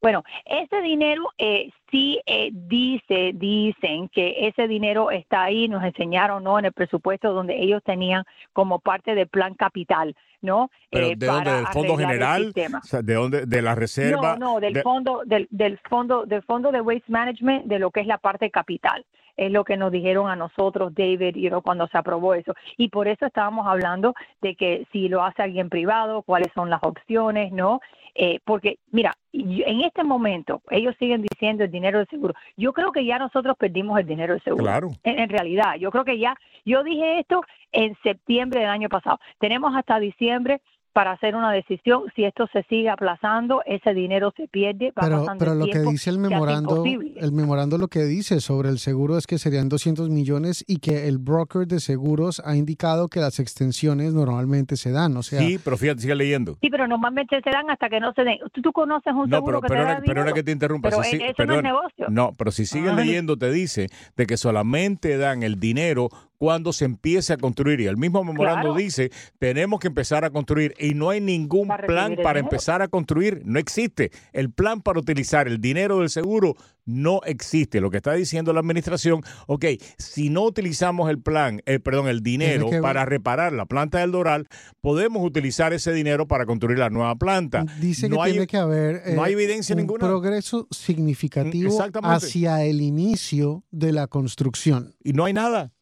Bueno, 0.00 0.22
ese 0.44 0.80
dinero 0.80 1.24
eh, 1.38 1.70
sí 1.90 2.20
eh, 2.24 2.50
dice, 2.52 3.32
dicen 3.34 4.08
que 4.08 4.46
ese 4.46 4.68
dinero 4.68 5.10
está 5.10 5.42
ahí, 5.42 5.66
nos 5.66 5.82
enseñaron, 5.82 6.44
¿no? 6.44 6.58
En 6.58 6.66
el 6.66 6.72
presupuesto 6.72 7.32
donde 7.32 7.60
ellos 7.60 7.82
tenían 7.84 8.22
como 8.52 8.78
parte 8.78 9.16
del 9.16 9.26
plan 9.26 9.54
capital, 9.54 10.14
¿no? 10.40 10.70
Pero, 10.90 11.08
eh, 11.08 11.14
¿De 11.16 11.26
dónde? 11.26 11.52
¿Del 11.52 11.66
fondo 11.68 11.96
general? 11.96 12.52
¿De 12.52 13.14
dónde? 13.14 13.46
¿De 13.46 13.60
la 13.60 13.74
reserva? 13.74 14.36
No, 14.36 14.52
no, 14.52 14.60
del 14.60 14.80
fondo, 14.82 15.22
del, 15.26 15.48
del 15.50 15.78
fondo, 15.78 16.26
del 16.26 16.42
fondo 16.42 16.70
de 16.70 16.80
waste 16.80 17.10
management, 17.10 17.64
de 17.64 17.80
lo 17.80 17.90
que 17.90 18.00
es 18.00 18.06
la 18.06 18.18
parte 18.18 18.50
capital 18.50 19.04
es 19.38 19.52
lo 19.52 19.64
que 19.64 19.76
nos 19.76 19.92
dijeron 19.92 20.28
a 20.28 20.36
nosotros, 20.36 20.92
David, 20.94 21.36
y 21.36 21.48
cuando 21.62 21.86
se 21.86 21.96
aprobó 21.96 22.34
eso. 22.34 22.54
Y 22.76 22.88
por 22.88 23.06
eso 23.06 23.24
estábamos 23.24 23.66
hablando 23.66 24.14
de 24.42 24.56
que 24.56 24.86
si 24.92 25.08
lo 25.08 25.22
hace 25.22 25.42
alguien 25.42 25.70
privado, 25.70 26.22
cuáles 26.22 26.52
son 26.54 26.68
las 26.68 26.82
opciones, 26.82 27.52
¿no? 27.52 27.80
Eh, 28.16 28.40
porque, 28.44 28.78
mira, 28.90 29.14
en 29.32 29.80
este 29.82 30.02
momento 30.02 30.60
ellos 30.70 30.96
siguen 30.98 31.22
diciendo 31.22 31.62
el 31.62 31.70
dinero 31.70 31.98
del 31.98 32.08
seguro. 32.08 32.34
Yo 32.56 32.72
creo 32.72 32.90
que 32.90 33.04
ya 33.04 33.18
nosotros 33.18 33.56
perdimos 33.56 34.00
el 34.00 34.06
dinero 34.06 34.34
del 34.34 34.42
seguro. 34.42 34.64
Claro. 34.64 34.88
En, 35.04 35.28
realidad, 35.28 35.76
yo 35.76 35.92
creo 35.92 36.04
que 36.04 36.18
ya, 36.18 36.34
yo 36.64 36.82
dije 36.82 37.20
esto 37.20 37.42
en 37.70 37.96
septiembre 38.02 38.60
del 38.60 38.70
año 38.70 38.88
pasado. 38.88 39.20
Tenemos 39.38 39.72
hasta 39.76 40.00
diciembre 40.00 40.60
para 40.98 41.12
hacer 41.12 41.36
una 41.36 41.52
decisión. 41.52 42.02
Si 42.16 42.24
esto 42.24 42.48
se 42.52 42.64
sigue 42.64 42.88
aplazando, 42.88 43.62
ese 43.66 43.94
dinero 43.94 44.32
se 44.36 44.48
pierde. 44.48 44.92
pero 45.00 45.26
pero 45.38 45.54
lo 45.54 45.66
que 45.66 45.78
dice 45.78 46.10
el 46.10 46.18
memorando, 46.18 46.84
el 46.84 47.30
memorando 47.30 47.78
lo 47.78 47.86
que 47.86 48.02
dice 48.02 48.40
sobre 48.40 48.68
el 48.70 48.80
seguro 48.80 49.16
es 49.16 49.28
que 49.28 49.38
serían 49.38 49.68
200 49.68 50.10
millones 50.10 50.64
y 50.66 50.78
que 50.80 51.06
el 51.06 51.18
broker 51.18 51.68
de 51.68 51.78
seguros 51.78 52.42
ha 52.44 52.56
indicado 52.56 53.06
que 53.06 53.20
las 53.20 53.38
extensiones 53.38 54.12
normalmente 54.12 54.76
se 54.76 54.90
dan. 54.90 55.16
O 55.16 55.22
sea, 55.22 55.38
sí, 55.38 55.60
pero 55.62 55.76
fíjate, 55.76 56.00
sigue 56.00 56.16
leyendo. 56.16 56.58
Sí, 56.60 56.68
pero 56.68 56.88
normalmente 56.88 57.40
se 57.44 57.50
dan 57.50 57.70
hasta 57.70 57.88
que 57.88 58.00
no 58.00 58.12
se 58.14 58.24
den. 58.24 58.38
Tú, 58.60 58.72
conoces 58.72 59.12
un 59.12 59.30
seguro 59.30 59.60
que 59.60 59.68
pero, 59.68 59.84
te 59.84 59.88
da 59.92 60.02
pero 60.04 60.22
ahora 60.22 60.32
que 60.32 60.42
te 60.42 60.50
interrumpa. 60.50 60.88
Pero 60.90 61.02
eso 61.04 61.46
no 61.46 61.54
es 61.54 61.62
negocio. 61.62 62.06
No, 62.08 62.34
pero 62.36 62.50
si 62.50 62.66
sigues 62.66 62.92
leyendo 62.96 63.36
te 63.38 63.52
dice 63.52 63.86
de 64.16 64.26
que 64.26 64.36
solamente 64.36 65.16
dan 65.16 65.44
el 65.44 65.60
dinero 65.60 66.08
cuando 66.38 66.72
se 66.72 66.84
empiece 66.84 67.32
a 67.32 67.36
construir. 67.36 67.80
Y 67.80 67.86
el 67.86 67.96
mismo 67.96 68.24
memorando 68.24 68.74
dice, 68.74 69.10
tenemos 69.38 69.80
que 69.80 69.88
empezar 69.88 70.24
a 70.24 70.30
construir 70.30 70.74
y 70.78 70.94
no 70.94 71.10
hay 71.10 71.20
ningún 71.20 71.68
plan 71.86 72.16
para 72.22 72.38
empezar 72.38 72.80
a 72.80 72.88
construir. 72.88 73.42
No 73.44 73.58
existe. 73.58 74.10
El 74.32 74.50
plan 74.50 74.80
para 74.80 75.00
utilizar 75.00 75.48
el 75.48 75.60
dinero 75.60 75.98
del 75.98 76.10
seguro 76.10 76.54
no 76.88 77.20
existe. 77.26 77.80
Lo 77.80 77.90
que 77.90 77.98
está 77.98 78.14
diciendo 78.14 78.52
la 78.52 78.60
administración, 78.60 79.22
ok, 79.46 79.66
si 79.98 80.30
no 80.30 80.42
utilizamos 80.44 81.10
el 81.10 81.20
plan, 81.20 81.60
eh, 81.66 81.78
perdón, 81.80 82.08
el 82.08 82.22
dinero 82.22 82.70
para 82.80 83.04
reparar 83.04 83.52
la 83.52 83.66
planta 83.66 83.98
del 83.98 84.12
Doral, 84.12 84.48
podemos 84.80 85.22
utilizar 85.24 85.72
ese 85.72 85.92
dinero 85.92 86.26
para 86.26 86.46
construir 86.46 86.78
la 86.78 86.88
nueva 86.88 87.14
planta. 87.16 87.66
Dice 87.80 88.08
que 88.08 88.16
tiene 88.16 88.46
que 88.46 88.56
haber 88.56 89.02
no 89.14 89.22
hay 89.22 89.32
eh, 89.32 89.34
evidencia 89.34 89.74
un 89.74 89.82
ninguna. 89.82 90.06
progreso 90.06 90.66
significativo 90.70 91.78
hacia 92.02 92.64
el 92.64 92.80
inicio 92.80 93.64
de 93.70 93.92
la 93.92 94.06
construcción. 94.06 94.94
Y 95.02 95.12
no 95.12 95.26
hay 95.26 95.34
nada. 95.34 95.72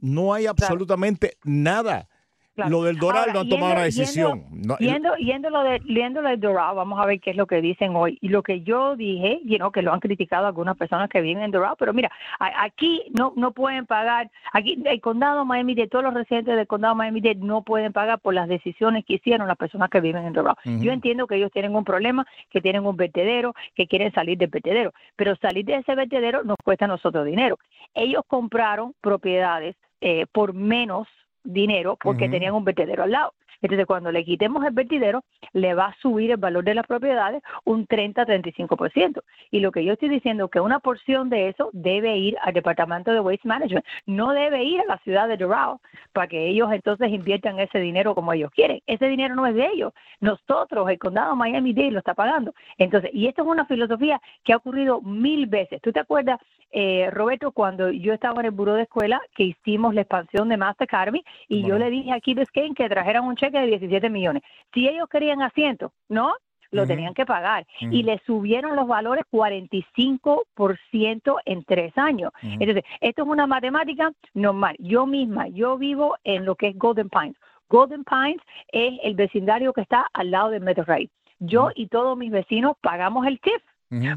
No 0.00 0.34
hay 0.34 0.46
absolutamente 0.46 1.36
nada. 1.44 2.08
Lo 2.68 2.82
del 2.82 2.98
Doral 2.98 3.32
no 3.32 3.40
han 3.40 3.48
tomado 3.48 3.72
una 3.72 3.84
decisión. 3.84 4.44
Yendo, 4.78 5.14
yendo, 5.16 5.50
lo 5.50 5.62
de, 5.62 5.78
yendo 5.80 6.20
del 6.20 6.40
Doral, 6.40 6.76
vamos 6.76 7.00
a 7.00 7.06
ver 7.06 7.20
qué 7.20 7.30
es 7.30 7.36
lo 7.36 7.46
que 7.46 7.60
dicen 7.60 7.94
hoy. 7.96 8.18
Y 8.20 8.28
lo 8.28 8.42
que 8.42 8.62
yo 8.62 8.96
dije, 8.96 9.40
you 9.44 9.56
know, 9.56 9.70
que 9.70 9.82
lo 9.82 9.92
han 9.92 10.00
criticado 10.00 10.46
algunas 10.46 10.76
personas 10.76 11.08
que 11.08 11.20
viven 11.20 11.42
en 11.42 11.50
Doral, 11.50 11.76
pero 11.78 11.94
mira, 11.94 12.10
aquí 12.38 13.04
no 13.18 13.32
no 13.36 13.52
pueden 13.52 13.86
pagar, 13.86 14.30
aquí 14.52 14.82
el 14.84 15.00
condado 15.00 15.44
Miami-Dade, 15.44 15.88
todos 15.88 16.04
los 16.04 16.14
residentes 16.14 16.56
del 16.56 16.66
condado 16.66 16.94
Miami-Dade 16.94 17.36
no 17.36 17.62
pueden 17.62 17.92
pagar 17.92 18.18
por 18.18 18.34
las 18.34 18.48
decisiones 18.48 19.04
que 19.04 19.14
hicieron 19.14 19.48
las 19.48 19.56
personas 19.56 19.88
que 19.88 20.00
viven 20.00 20.26
en 20.26 20.32
Doral. 20.32 20.56
Yo 20.64 20.92
entiendo 20.92 21.26
que 21.26 21.36
ellos 21.36 21.52
tienen 21.52 21.74
un 21.74 21.84
problema, 21.84 22.26
que 22.50 22.60
tienen 22.60 22.84
un 22.84 22.96
vertedero, 22.96 23.54
que 23.74 23.86
quieren 23.86 24.12
salir 24.12 24.36
del 24.36 24.50
vertedero, 24.50 24.92
pero 25.16 25.36
salir 25.36 25.64
de 25.64 25.76
ese 25.76 25.94
vertedero 25.94 26.42
nos 26.42 26.56
cuesta 26.62 26.84
a 26.84 26.88
nosotros 26.88 27.24
dinero. 27.24 27.58
Ellos 27.94 28.22
compraron 28.26 28.94
propiedades 29.00 29.76
eh, 30.00 30.26
por 30.32 30.54
menos 30.54 31.08
dinero 31.42 31.96
porque 32.00 32.28
tenían 32.28 32.54
un 32.54 32.64
vertedero 32.64 33.02
al 33.02 33.12
lado. 33.12 33.34
Entonces, 33.62 33.86
cuando 33.86 34.10
le 34.10 34.24
quitemos 34.24 34.64
el 34.64 34.72
vertidero, 34.72 35.22
le 35.52 35.74
va 35.74 35.86
a 35.86 35.96
subir 36.00 36.30
el 36.30 36.36
valor 36.38 36.64
de 36.64 36.74
las 36.74 36.86
propiedades 36.86 37.42
un 37.64 37.86
30-35%. 37.86 39.22
Y 39.50 39.60
lo 39.60 39.70
que 39.70 39.84
yo 39.84 39.92
estoy 39.92 40.08
diciendo 40.08 40.46
es 40.46 40.50
que 40.50 40.60
una 40.60 40.80
porción 40.80 41.28
de 41.28 41.48
eso 41.48 41.70
debe 41.72 42.16
ir 42.16 42.36
al 42.42 42.54
Departamento 42.54 43.12
de 43.12 43.20
Waste 43.20 43.46
Management, 43.46 43.84
no 44.06 44.32
debe 44.32 44.64
ir 44.64 44.80
a 44.80 44.86
la 44.86 44.98
ciudad 44.98 45.28
de 45.28 45.36
Doral 45.36 45.76
para 46.12 46.28
que 46.28 46.46
ellos 46.46 46.72
entonces 46.72 47.10
inviertan 47.10 47.58
ese 47.60 47.78
dinero 47.78 48.14
como 48.14 48.32
ellos 48.32 48.50
quieren. 48.52 48.80
Ese 48.86 49.06
dinero 49.06 49.34
no 49.34 49.46
es 49.46 49.54
de 49.54 49.66
ellos. 49.66 49.92
Nosotros, 50.20 50.88
el 50.88 50.98
condado 50.98 51.36
Miami-Dade, 51.36 51.90
lo 51.90 51.98
está 51.98 52.14
pagando. 52.14 52.54
Entonces, 52.78 53.10
y 53.12 53.26
esto 53.26 53.42
es 53.42 53.48
una 53.48 53.66
filosofía 53.66 54.20
que 54.42 54.52
ha 54.52 54.56
ocurrido 54.56 55.02
mil 55.02 55.46
veces. 55.46 55.82
¿Tú 55.82 55.92
te 55.92 56.00
acuerdas, 56.00 56.40
eh, 56.70 57.10
Roberto, 57.10 57.52
cuando 57.52 57.90
yo 57.90 58.12
estaba 58.12 58.40
en 58.40 58.46
el 58.46 58.52
buro 58.52 58.74
de 58.74 58.82
escuela, 58.82 59.20
que 59.34 59.44
hicimos 59.44 59.94
la 59.94 60.02
expansión 60.02 60.48
de 60.48 60.56
Master 60.56 60.84
Academy 60.84 61.24
y 61.48 61.66
yo 61.66 61.78
le 61.78 61.90
dije 61.90 62.12
a 62.12 62.20
Key 62.20 62.34
Biscayne 62.34 62.74
que 62.74 62.88
trajeran 62.88 63.24
un 63.24 63.36
cheque 63.36 63.58
de 63.58 63.66
17 63.66 64.10
millones. 64.10 64.42
Si 64.72 64.88
ellos 64.88 65.08
querían 65.08 65.42
asiento, 65.42 65.92
¿no? 66.08 66.34
Lo 66.72 66.86
tenían 66.86 67.14
que 67.14 67.26
pagar. 67.26 67.66
Y 67.80 68.04
le 68.04 68.20
subieron 68.24 68.76
los 68.76 68.86
valores 68.86 69.24
45% 69.32 71.36
en 71.44 71.64
tres 71.64 71.98
años. 71.98 72.30
Entonces, 72.42 72.84
esto 73.00 73.22
es 73.22 73.28
una 73.28 73.48
matemática 73.48 74.12
normal. 74.34 74.76
Yo 74.78 75.04
misma, 75.04 75.48
yo 75.48 75.76
vivo 75.78 76.16
en 76.22 76.44
lo 76.44 76.54
que 76.54 76.68
es 76.68 76.78
Golden 76.78 77.08
Pines. 77.08 77.34
Golden 77.68 78.04
Pines 78.04 78.40
es 78.70 79.00
el 79.02 79.16
vecindario 79.16 79.72
que 79.72 79.80
está 79.80 80.06
al 80.12 80.30
lado 80.30 80.50
de 80.50 80.60
Metro 80.60 80.84
Rail. 80.84 81.10
Yo 81.40 81.70
y 81.74 81.88
todos 81.88 82.16
mis 82.16 82.30
vecinos 82.30 82.76
pagamos 82.80 83.26
el 83.26 83.40
TIF 83.40 83.60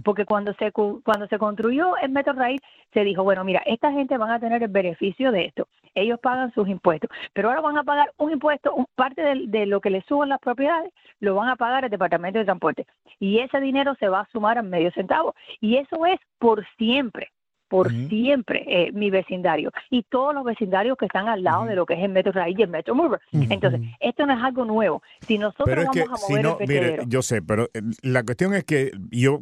porque 0.04 0.26
cuando 0.26 0.54
se 0.54 0.72
cuando 0.72 1.28
se 1.28 1.40
construyó 1.40 1.98
el 1.98 2.12
Metro 2.12 2.34
Rail 2.34 2.62
se 2.94 3.04
dijo, 3.04 3.24
bueno, 3.24 3.44
mira, 3.44 3.62
esta 3.66 3.92
gente 3.92 4.18
van 4.18 4.32
a 4.32 4.40
tener 4.40 4.62
el 4.62 4.70
beneficio 4.70 5.32
de 5.32 5.46
esto. 5.46 5.68
Ellos 5.96 6.20
pagan 6.20 6.54
sus 6.54 6.68
impuestos, 6.68 7.10
pero 7.34 7.50
ahora 7.50 7.62
van 7.62 7.78
a 7.78 7.84
pagar 7.84 8.12
un 8.18 8.32
impuesto, 8.32 8.74
un, 8.74 8.86
parte 8.96 9.22
de, 9.22 9.48
de, 9.48 9.66
lo 9.66 9.82
que 9.82 9.90
les 9.90 10.06
suban 10.06 10.30
las 10.30 10.40
propiedades, 10.40 10.92
lo 11.20 11.36
van 11.36 11.50
a 11.50 11.56
pagar 11.56 11.84
el 11.84 11.90
Departamento 11.90 12.40
de 12.40 12.46
Transporte. 12.46 12.86
Y 13.20 13.40
ese 13.40 13.60
dinero 13.60 13.96
se 14.00 14.10
va 14.10 14.22
a 14.22 14.30
sumar 14.32 14.58
a 14.58 14.64
medio 14.64 14.92
centavo. 14.92 15.36
Y 15.60 15.78
eso 15.78 16.06
es 16.06 16.20
por 16.40 16.66
siempre 16.78 17.32
por 17.74 17.92
siempre 18.08 18.64
eh, 18.68 18.92
mi 18.92 19.10
vecindario. 19.10 19.72
Y 19.90 20.04
todos 20.04 20.36
los 20.36 20.44
vecindarios 20.44 20.96
que 20.96 21.08
están 21.08 21.28
al 21.28 21.42
lado 21.42 21.66
de 21.66 21.76
lo 21.76 21.88
que 21.88 21.96
es 21.96 22.02
el 22.02 22.12
Metro 22.12 22.32
Raíz 22.32 22.56
y 22.60 22.62
el 22.62 22.70
Metro 22.70 22.94
Mover. 22.94 23.20
Entonces, 23.32 23.82
esto 24.00 24.28
no 24.28 24.34
es 24.38 24.44
algo 24.44 24.64
nuevo. 24.64 25.02
Si 25.22 25.40
nosotros 25.40 25.84
vamos 25.84 26.24
a 26.24 26.32
mover 26.32 26.62
el 26.62 26.68
mire, 26.68 27.00
yo 27.08 27.24
sé, 27.24 27.42
pero 27.42 27.72
eh, 27.74 27.82
la 28.04 28.22
cuestión 28.22 28.54
es 28.54 28.64
que 28.64 28.92
yo 29.10 29.40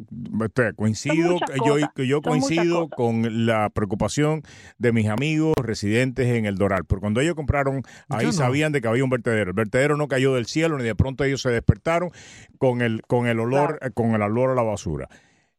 coincido, 0.76 1.40
yo, 1.66 1.76
yo 2.02 2.22
coincido 2.22 2.88
con 2.88 3.44
la 3.44 3.68
preocupación 3.68 4.40
de 4.78 4.92
mis 4.92 5.08
amigos 5.08 5.52
residentes 5.62 6.26
en 6.28 6.46
el 6.46 6.56
Doral, 6.56 6.86
porque 6.86 7.02
cuando 7.02 7.20
ellos 7.20 7.34
compraron, 7.34 7.82
ahí 8.08 8.32
sabían 8.32 8.72
de 8.72 8.80
que 8.80 8.88
había 8.88 9.04
un 9.04 9.10
vertedero. 9.10 9.50
El 9.50 9.56
vertedero 9.56 9.98
no 9.98 10.08
cayó 10.08 10.32
del 10.36 10.46
cielo 10.46 10.78
ni 10.78 10.84
de 10.84 10.94
pronto 10.94 11.22
ellos 11.24 11.42
se 11.42 11.50
despertaron 11.50 12.08
con 12.56 12.80
el 12.80 13.02
con 13.02 13.26
el 13.26 13.40
olor 13.40 13.78
con 13.92 14.14
el 14.14 14.22
olor 14.22 14.52
a 14.52 14.54
la 14.54 14.62
basura 14.62 15.10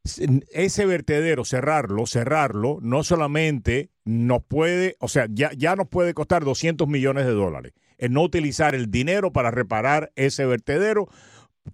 ese 0.04 0.86
vertedero, 0.86 1.46
cerrarlo, 1.46 2.06
cerrarlo, 2.06 2.80
no 2.82 3.04
solamente 3.04 3.90
nos 4.04 4.44
puede, 4.44 4.98
o 5.00 5.08
sea, 5.08 5.28
ya, 5.30 5.52
ya 5.56 5.76
nos 5.76 5.88
puede 5.88 6.14
costar 6.14 6.44
200 6.44 6.88
millones 6.88 7.26
de 7.26 7.32
dólares. 7.32 7.74
El 7.98 8.12
no 8.12 8.22
utilizar 8.22 8.76
el 8.76 8.92
dinero 8.92 9.32
para 9.32 9.50
reparar 9.50 10.12
ese 10.16 10.46
vertedero 10.46 11.08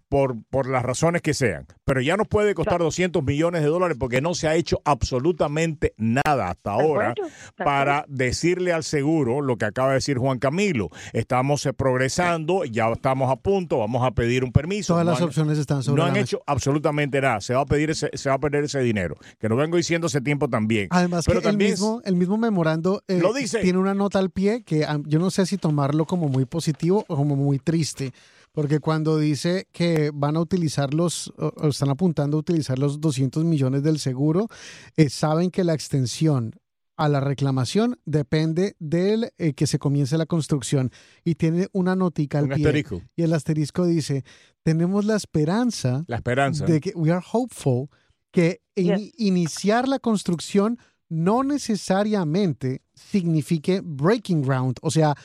por, 0.08 0.44
por 0.50 0.68
las 0.68 0.84
razones 0.84 1.22
que 1.22 1.34
sean. 1.34 1.66
Pero 1.84 2.02
ya 2.02 2.18
nos 2.18 2.28
puede 2.28 2.54
costar 2.54 2.80
200 2.80 3.24
millones 3.24 3.62
de 3.62 3.68
dólares 3.68 3.98
porque 4.00 4.22
no 4.22 4.34
se 4.34 4.48
ha 4.48 4.56
hecho 4.56 4.82
absolutamente 4.86 5.94
nada 5.98 6.50
hasta 6.50 6.72
ahora 6.72 7.14
para 7.58 8.06
decirle 8.08 8.74
al 8.74 8.84
seguro 8.84 9.42
lo 9.42 9.58
que 9.58 9.66
acaba 9.66 9.90
de 9.90 9.96
decir 9.96 10.18
Juan 10.18 10.40
Camilo. 10.40 10.90
Estamos 11.14 11.66
eh, 11.66 11.74
progresando, 11.74 12.66
ya 12.66 12.90
estamos 12.92 13.32
a 13.32 13.36
punto, 13.38 13.80
vamos 13.80 14.06
a 14.06 14.12
pedir 14.12 14.44
un 14.44 14.52
permiso. 14.52 14.94
Todas 14.94 15.06
las 15.06 15.22
opciones 15.22 15.58
están 15.58 15.84
sobre 15.84 16.02
No 16.02 16.08
han 16.08 16.16
hecho 16.16 16.42
absolutamente 16.46 17.22
nada. 17.22 17.42
Se 17.42 17.54
va 17.54 17.62
a 17.62 17.66
pedir 17.66 17.90
ese, 17.90 18.10
se 18.14 18.30
va 18.30 18.36
a 18.36 18.40
perder 18.40 18.66
ese 18.66 18.80
dinero, 18.82 19.16
que 19.40 19.50
lo 19.50 19.56
vengo 19.56 19.78
diciendo 19.78 20.08
hace 20.08 20.22
tiempo 20.22 20.48
también. 20.48 20.88
Además, 20.92 21.26
Pero 21.26 21.42
que 21.42 21.50
el, 21.50 21.58
mismo, 21.58 22.02
el 22.06 22.16
mismo 22.16 22.38
memorando 22.38 23.04
eh, 23.08 23.22
tiene 23.62 23.80
una 23.80 23.94
nota 23.94 24.20
al 24.20 24.30
pie 24.30 24.64
que 24.64 24.86
yo 25.06 25.20
no 25.20 25.32
sé 25.32 25.46
si 25.46 25.58
tomarlo 25.58 26.06
como 26.06 26.28
muy 26.28 26.46
positivo 26.46 27.06
o 27.08 27.16
como 27.16 27.36
muy 27.36 27.60
triste 27.60 28.14
porque 28.60 28.82
cuando 28.82 29.18
dice 29.18 29.70
que 29.72 30.12
van 30.14 30.36
a 30.36 30.42
utilizar 30.42 30.94
los, 30.94 31.32
o 31.38 31.70
están 31.70 31.92
apuntando 31.92 32.36
a 32.36 32.42
utilizar 32.42 32.78
los 32.78 33.00
200 33.00 33.46
millones 33.46 33.84
del 33.84 34.00
seguro, 34.00 34.50
eh, 34.98 35.10
saben 35.10 35.50
que 35.50 35.64
la 35.64 35.74
extensión 35.74 36.60
a 36.98 37.08
la 37.08 37.22
reclamación 37.22 38.02
depende 38.04 38.76
del 38.78 39.32
eh, 39.38 39.54
que 39.54 39.66
se 39.66 39.80
comience 39.80 40.18
la 40.18 40.26
construcción. 40.26 40.92
Y 41.24 41.36
tiene 41.36 41.70
una 41.72 41.96
notica 41.96 42.40
al 42.40 42.50
pie 42.50 42.86
y 43.16 43.24
el 43.24 43.34
asterisco 43.34 43.86
dice 43.86 44.26
tenemos 44.62 45.06
la 45.06 45.16
esperanza 45.16 46.04
la 46.08 46.18
esperanza. 46.18 46.66
de 46.66 46.82
que 46.82 46.92
we 46.96 47.12
are 47.12 47.26
hopeful 47.32 47.88
que 48.30 48.60
iniciar 48.76 49.88
la 49.88 50.00
construcción 50.00 50.78
no 51.08 51.46
necesariamente 51.46 52.82
signifique 52.94 53.80
breaking 53.82 54.42
ground 54.42 54.76
o 54.82 54.92
sea 54.92 55.16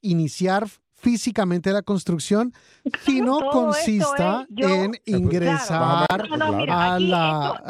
iniciar 0.00 0.68
físicamente 1.00 1.70
la 1.72 1.82
construcción, 1.82 2.52
sino 3.04 3.38
consista 3.50 4.46
en 4.56 4.92
ingresar 5.04 6.06
a 6.10 6.98
la... 6.98 7.62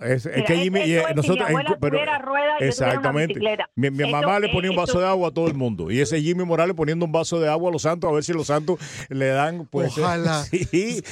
Es 0.00 0.26
que 0.46 0.56
Jimmy, 0.56 0.80
nosotros... 1.14 1.48
exactamente. 2.60 3.40
Mi, 3.74 3.90
mamá 3.90 4.38
le 4.38 4.50
ponía 4.50 4.70
un 4.70 4.76
vaso 4.76 5.00
de 5.00 5.06
agua 5.06 5.28
a 5.28 5.30
todo 5.30 5.48
el 5.48 5.54
mundo 5.54 5.90
y 5.90 6.00
ese 6.00 6.20
Jimmy 6.20 6.44
Morales 6.44 6.76
poniendo 6.76 7.04
un 7.06 7.12
vaso 7.12 7.40
de 7.40 7.48
agua 7.48 7.70
a 7.70 7.72
los 7.72 7.82
santos 7.82 8.10
a 8.10 8.12
ver 8.12 8.24
si 8.24 8.32
los 8.32 8.46
santos 8.46 8.78
le 9.08 9.28
dan... 9.28 9.66
Pues, 9.66 9.96
Ojalá. 9.98 10.42
sí. 10.44 11.02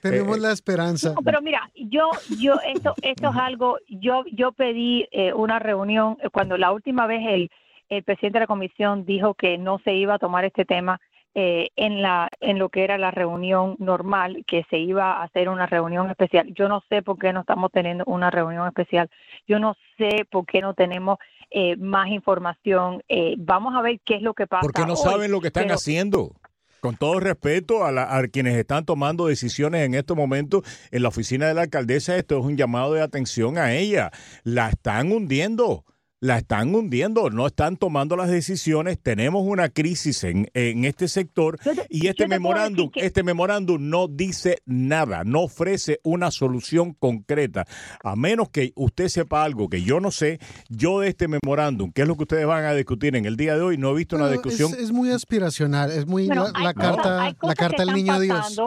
tenemos 0.00 0.36
eh, 0.36 0.40
la 0.40 0.52
esperanza. 0.52 1.14
pero 1.24 1.40
mira, 1.40 1.70
yo, 1.76 2.10
yo 2.38 2.54
esto, 2.66 2.94
esto 3.02 3.30
es 3.30 3.36
algo, 3.36 3.78
yo, 3.88 4.24
yo 4.32 4.52
pedí 4.52 5.06
eh, 5.12 5.32
una 5.32 5.58
reunión 5.58 6.16
eh, 6.22 6.28
cuando 6.30 6.56
la 6.56 6.72
última 6.72 7.06
vez 7.06 7.22
el 7.26 7.50
el 7.88 8.02
presidente 8.02 8.38
de 8.38 8.44
la 8.44 8.46
comisión 8.46 9.04
dijo 9.04 9.34
que 9.34 9.58
no 9.58 9.78
se 9.84 9.94
iba 9.94 10.14
a 10.14 10.18
tomar 10.18 10.44
este 10.44 10.64
tema 10.64 11.00
eh, 11.38 11.68
en 11.76 12.00
la 12.00 12.30
en 12.40 12.58
lo 12.58 12.70
que 12.70 12.82
era 12.82 12.96
la 12.96 13.10
reunión 13.10 13.76
normal, 13.78 14.42
que 14.46 14.64
se 14.70 14.78
iba 14.78 15.18
a 15.18 15.24
hacer 15.24 15.50
una 15.50 15.66
reunión 15.66 16.08
especial. 16.08 16.50
Yo 16.54 16.66
no 16.66 16.82
sé 16.88 17.02
por 17.02 17.18
qué 17.18 17.34
no 17.34 17.40
estamos 17.40 17.70
teniendo 17.70 18.04
una 18.06 18.30
reunión 18.30 18.66
especial. 18.66 19.10
Yo 19.46 19.58
no 19.58 19.76
sé 19.98 20.24
por 20.30 20.46
qué 20.46 20.62
no 20.62 20.72
tenemos 20.72 21.18
eh, 21.50 21.76
más 21.76 22.08
información. 22.08 23.02
Eh, 23.08 23.34
vamos 23.36 23.74
a 23.74 23.82
ver 23.82 24.00
qué 24.02 24.14
es 24.14 24.22
lo 24.22 24.32
que 24.32 24.46
pasa. 24.46 24.62
Porque 24.62 24.86
no 24.86 24.96
saben 24.96 25.30
lo 25.30 25.42
que 25.42 25.48
están 25.48 25.70
haciendo. 25.70 26.32
Con 26.80 26.96
todo 26.96 27.20
respeto 27.20 27.84
a, 27.84 28.18
a, 28.18 28.28
quienes 28.28 28.54
están 28.54 28.86
tomando 28.86 29.26
decisiones 29.26 29.84
en 29.84 29.94
estos 29.94 30.16
momentos 30.16 30.62
en 30.90 31.02
la 31.02 31.08
oficina 31.08 31.48
de 31.48 31.54
la 31.54 31.62
alcaldesa, 31.62 32.16
esto 32.16 32.38
es 32.38 32.44
un 32.44 32.56
llamado 32.56 32.94
de 32.94 33.02
atención 33.02 33.58
a 33.58 33.74
ella. 33.74 34.10
La 34.42 34.68
están 34.68 35.12
hundiendo 35.12 35.84
la 36.26 36.38
están 36.38 36.74
hundiendo, 36.74 37.30
no 37.30 37.46
están 37.46 37.76
tomando 37.76 38.16
las 38.16 38.28
decisiones. 38.28 38.98
Tenemos 39.00 39.44
una 39.46 39.68
crisis 39.68 40.24
en, 40.24 40.50
en 40.54 40.84
este 40.84 41.08
sector 41.08 41.58
y 41.88 42.08
este 42.08 42.26
memorándum, 42.26 42.90
este 42.96 43.22
memorándum 43.22 43.88
no 43.88 44.08
dice 44.08 44.58
nada, 44.66 45.24
no 45.24 45.42
ofrece 45.42 46.00
una 46.02 46.30
solución 46.30 46.94
concreta. 46.94 47.64
A 48.02 48.16
menos 48.16 48.50
que 48.50 48.72
usted 48.74 49.08
sepa 49.08 49.44
algo 49.44 49.68
que 49.68 49.82
yo 49.82 50.00
no 50.00 50.10
sé, 50.10 50.40
yo 50.68 51.00
de 51.00 51.08
este 51.08 51.28
memorándum, 51.28 51.92
que 51.92 52.02
es 52.02 52.08
lo 52.08 52.16
que 52.16 52.24
ustedes 52.24 52.46
van 52.46 52.64
a 52.64 52.74
discutir 52.74 53.16
en 53.16 53.24
el 53.24 53.36
día 53.36 53.54
de 53.54 53.62
hoy, 53.62 53.78
no 53.78 53.90
he 53.90 53.94
visto 53.94 54.16
una 54.16 54.28
discusión. 54.28 54.72
Es, 54.78 54.90
muy 54.90 55.10
aspiracional, 55.10 55.92
es 55.92 56.06
muy 56.06 56.26
la, 56.26 56.74
carta, 56.74 57.36
la 57.40 57.54
carta 57.54 57.84
del 57.84 57.94
niño 57.94 58.18
Dios. 58.18 58.58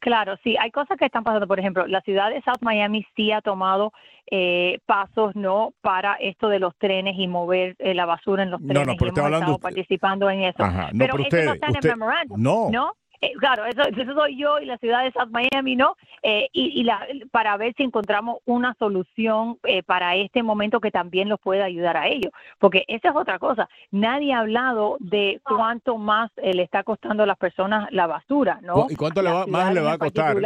Claro, 0.00 0.36
sí, 0.42 0.56
hay 0.58 0.70
cosas 0.70 0.96
que 0.98 1.04
están 1.04 1.24
pasando. 1.24 1.46
Por 1.46 1.60
ejemplo, 1.60 1.86
la 1.86 2.00
ciudad 2.00 2.30
de 2.30 2.40
South 2.42 2.62
Miami 2.62 3.06
sí 3.14 3.32
ha 3.32 3.42
tomado 3.42 3.92
eh, 4.30 4.78
pasos 4.86 5.36
no 5.36 5.74
para 5.82 6.14
esto 6.14 6.48
de 6.48 6.58
los 6.58 6.74
trenes 6.78 7.16
y 7.18 7.28
mover 7.28 7.76
eh, 7.78 7.94
la 7.94 8.06
basura 8.06 8.42
en 8.42 8.50
los 8.50 8.60
trenes. 8.60 8.86
No, 8.86 8.92
no, 8.92 8.96
pero 8.98 9.12
hemos 9.14 9.40
estado 9.40 9.58
participando 9.58 10.30
en 10.30 10.44
eso. 10.44 10.64
pero, 10.98 11.18
eso 11.18 11.36
no 11.44 11.52
está 11.52 11.66
en 11.68 11.76
el 11.76 11.90
memorandum. 11.90 12.42
No. 12.42 12.70
¿no? 12.70 12.92
Eh, 13.22 13.32
claro, 13.38 13.66
eso, 13.66 13.82
eso, 13.82 14.14
soy 14.14 14.38
yo 14.38 14.58
y 14.58 14.64
la 14.64 14.78
ciudad 14.78 15.04
de 15.04 15.12
South 15.12 15.30
Miami, 15.30 15.76
¿no? 15.76 15.96
Eh, 16.22 16.48
y, 16.52 16.80
y 16.80 16.84
la, 16.84 17.06
para 17.30 17.56
ver 17.58 17.74
si 17.76 17.82
encontramos 17.82 18.38
una 18.46 18.74
solución 18.78 19.58
eh, 19.64 19.82
para 19.82 20.16
este 20.16 20.42
momento 20.42 20.80
que 20.80 20.90
también 20.90 21.28
los 21.28 21.38
pueda 21.38 21.66
ayudar 21.66 21.96
a 21.98 22.08
ellos. 22.08 22.32
Porque 22.58 22.84
esa 22.88 23.10
es 23.10 23.16
otra 23.16 23.38
cosa. 23.38 23.68
Nadie 23.90 24.32
ha 24.32 24.40
hablado 24.40 24.96
de 25.00 25.40
cuánto 25.44 25.98
más 25.98 26.30
le 26.36 26.62
está 26.62 26.82
costando 26.82 27.24
a 27.24 27.26
las 27.26 27.36
personas 27.36 27.88
la 27.92 28.06
basura, 28.06 28.58
¿no? 28.62 28.86
¿Y 28.88 28.96
cuánto 28.96 29.20
le 29.20 29.30
va, 29.30 29.46
más 29.46 29.74
le 29.74 29.80
va 29.80 29.92
a 29.92 29.98
costar? 29.98 30.36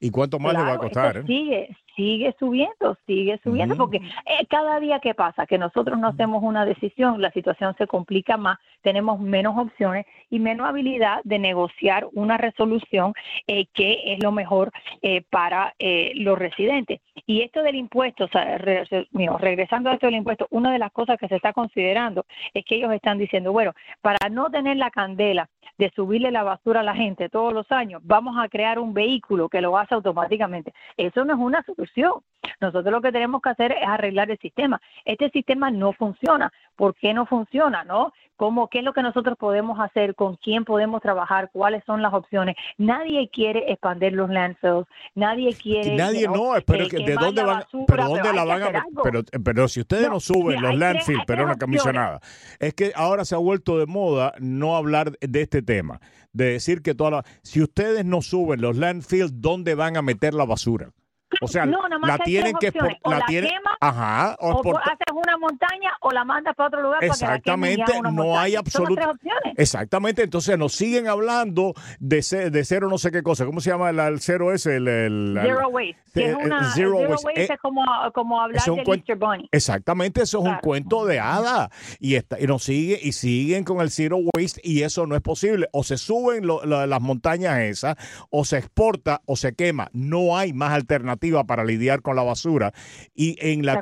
¿Y 0.00 0.10
cuánto 0.10 0.38
más 0.38 0.54
le 0.54 0.62
va 0.62 0.72
a 0.72 0.78
costar? 0.78 1.26
Sigue, 1.26 1.76
sigue 1.96 2.34
subiendo, 2.38 2.96
sigue 3.06 3.38
subiendo, 3.42 3.76
porque 3.76 3.98
eh, 3.98 4.46
cada 4.48 4.80
día 4.80 5.00
que 5.00 5.14
pasa 5.14 5.46
que 5.46 5.58
nosotros 5.58 5.98
no 5.98 6.08
hacemos 6.08 6.42
una 6.42 6.64
decisión, 6.64 7.20
la 7.20 7.30
situación 7.32 7.74
se 7.76 7.86
complica 7.86 8.36
más, 8.36 8.58
tenemos 8.82 9.20
menos 9.20 9.56
opciones 9.58 10.06
y 10.30 10.38
menos 10.38 10.68
habilidad 10.68 11.20
de 11.24 11.38
negociar 11.38 12.06
una 12.12 12.36
resolución 12.38 13.12
eh, 13.46 13.66
que 13.74 14.14
es 14.14 14.22
lo 14.22 14.32
mejor 14.32 14.70
eh, 15.02 15.22
para 15.30 15.74
los 16.14 16.38
residentes. 16.38 17.00
Y 17.26 17.42
esto 17.42 17.62
del 17.62 17.76
impuesto, 17.76 18.24
o 18.24 18.28
sea, 18.28 18.58
regresando 18.58 19.90
a 19.90 19.94
esto 19.94 20.06
del 20.06 20.16
impuesto, 20.16 20.46
una 20.50 20.72
de 20.72 20.78
las 20.78 20.92
cosas 20.92 21.18
que 21.18 21.28
se 21.28 21.36
está 21.36 21.52
considerando 21.52 22.24
es 22.54 22.64
que 22.64 22.76
ellos 22.76 22.92
están 22.92 23.18
diciendo, 23.18 23.52
bueno, 23.52 23.72
para 24.00 24.28
no 24.30 24.50
tener 24.50 24.76
la 24.76 24.90
candela 24.90 25.48
de 25.78 25.90
subirle 25.96 26.30
la 26.30 26.42
basura 26.42 26.80
a 26.80 26.84
la 26.84 26.94
gente 26.94 27.28
todos 27.28 27.52
los 27.52 27.70
años, 27.72 28.02
vamos 28.04 28.36
a 28.38 28.48
crear 28.48 28.78
un 28.78 28.92
vehículo 28.92 29.48
que 29.48 29.60
lo 29.60 29.78
hace 29.78 29.94
automáticamente. 29.94 30.72
Eso 30.96 31.24
no 31.24 31.34
es 31.34 31.38
una 31.38 31.62
solución. 31.80 32.12
Nosotros 32.60 32.92
lo 32.92 33.00
que 33.00 33.12
tenemos 33.12 33.42
que 33.42 33.50
hacer 33.50 33.72
es 33.72 33.86
arreglar 33.86 34.30
el 34.30 34.38
sistema. 34.38 34.80
Este 35.04 35.30
sistema 35.30 35.70
no 35.70 35.92
funciona. 35.92 36.52
¿Por 36.76 36.94
qué 36.94 37.12
no 37.12 37.26
funciona? 37.26 37.84
¿No? 37.84 38.12
¿Cómo, 38.36 38.68
¿Qué 38.68 38.78
es 38.78 38.84
lo 38.84 38.94
que 38.94 39.02
nosotros 39.02 39.36
podemos 39.38 39.78
hacer? 39.78 40.14
¿Con 40.14 40.36
quién 40.36 40.64
podemos 40.64 41.02
trabajar? 41.02 41.50
¿Cuáles 41.52 41.84
son 41.84 42.00
las 42.00 42.14
opciones? 42.14 42.56
Nadie 42.78 43.28
quiere 43.30 43.70
expandir 43.70 44.14
los 44.14 44.30
landfills. 44.30 44.86
Nadie 45.14 45.54
quiere. 45.54 45.94
Nadie 45.94 46.26
no, 46.26 46.54
pero 46.66 46.84
eh, 46.84 47.04
¿de 47.04 47.14
dónde 47.14 47.42
van, 47.42 47.64
pero 47.86 48.08
dónde 48.08 48.32
la 48.32 48.44
van 48.44 48.62
a 48.62 48.84
pero, 49.02 49.20
pero 49.44 49.68
si 49.68 49.80
ustedes 49.80 50.08
no, 50.08 50.20
suben 50.20 50.62
los 50.62 50.74
landfills, 50.74 51.24
pero 51.26 51.44
una 51.44 51.56
comisionada, 51.56 52.20
es 52.58 52.72
que 52.72 52.92
ahora 52.94 53.26
se 53.26 53.34
ha 53.34 53.38
vuelto 53.38 53.78
de 53.78 53.84
moda 53.84 54.32
no 54.38 54.74
hablar 54.74 55.12
de 55.20 55.42
este 55.42 55.60
tema, 55.60 56.00
de 56.32 56.52
decir 56.52 56.80
que 56.80 56.94
toda 56.94 57.10
la, 57.10 57.24
si 57.42 57.62
ustedes 57.62 58.06
no 58.06 58.22
suben 58.22 58.62
los 58.62 58.76
landfills, 58.76 59.42
¿dónde 59.42 59.74
van 59.74 59.98
a 59.98 60.02
meter 60.02 60.32
la 60.32 60.46
basura? 60.46 60.92
O 61.40 61.48
sea, 61.48 61.66
la 61.66 62.18
tienen 62.18 62.54
que 62.56 62.68
o 63.02 63.10
la, 63.10 63.24
tienen, 63.26 63.50
ajá, 63.80 64.36
o, 64.38 64.62
haces 65.10 65.22
una 65.24 65.36
montaña 65.38 65.92
o 66.00 66.10
la 66.10 66.24
mandas 66.24 66.54
para 66.54 66.68
otro 66.68 66.82
lugar 66.82 67.02
exactamente, 67.04 67.82
para 67.84 67.98
que 67.98 68.02
la 68.02 68.10
no 68.10 68.38
hay 68.38 68.56
absolutamente 68.56 69.30
exactamente, 69.56 70.22
entonces 70.22 70.58
nos 70.58 70.72
siguen 70.72 71.08
hablando 71.08 71.74
de, 71.98 72.50
de 72.50 72.64
cero 72.64 72.88
no 72.88 72.98
sé 72.98 73.10
qué 73.10 73.22
cosa, 73.22 73.44
¿cómo 73.46 73.60
se 73.60 73.70
llama 73.70 73.90
el, 73.90 74.20
cero 74.20 74.52
ese? 74.52 74.76
El, 74.76 75.38
zero 75.40 75.68
waste, 75.68 75.96
es 76.14 76.34
una, 76.34 76.72
zero, 76.72 76.98
waste, 76.98 77.44
es 77.44 77.60
como, 77.60 77.82
como 78.14 78.40
hablar 78.40 78.62
de 78.62 78.72
Mr. 78.72 79.16
Bunny. 79.16 79.48
Exactamente, 79.52 80.22
eso 80.22 80.38
es 80.38 80.44
un 80.44 80.56
cuento 80.58 81.04
de 81.06 81.20
hada 81.20 81.70
y 81.98 82.14
está 82.14 82.40
y 82.40 82.46
nos 82.46 82.64
sigue 82.64 82.98
y 83.02 83.12
siguen 83.12 83.64
con 83.64 83.80
el 83.80 83.90
zero 83.90 84.18
waste 84.34 84.60
y 84.64 84.82
eso 84.82 85.06
no 85.06 85.16
es 85.16 85.22
posible, 85.22 85.68
o 85.72 85.82
se 85.82 85.98
suben 85.98 86.46
las 86.46 87.00
montañas 87.00 87.58
esas 87.60 87.96
o 88.30 88.44
se 88.44 88.58
exporta 88.58 89.22
o 89.26 89.36
se 89.36 89.54
quema, 89.54 89.88
no 89.92 90.36
hay 90.36 90.52
más 90.52 90.72
alternativa 90.72 91.44
para 91.44 91.64
lidiar 91.64 92.02
con 92.02 92.16
la 92.16 92.22
basura. 92.22 92.72
Y 93.14 93.36
en 93.40 93.64
la. 93.64 93.80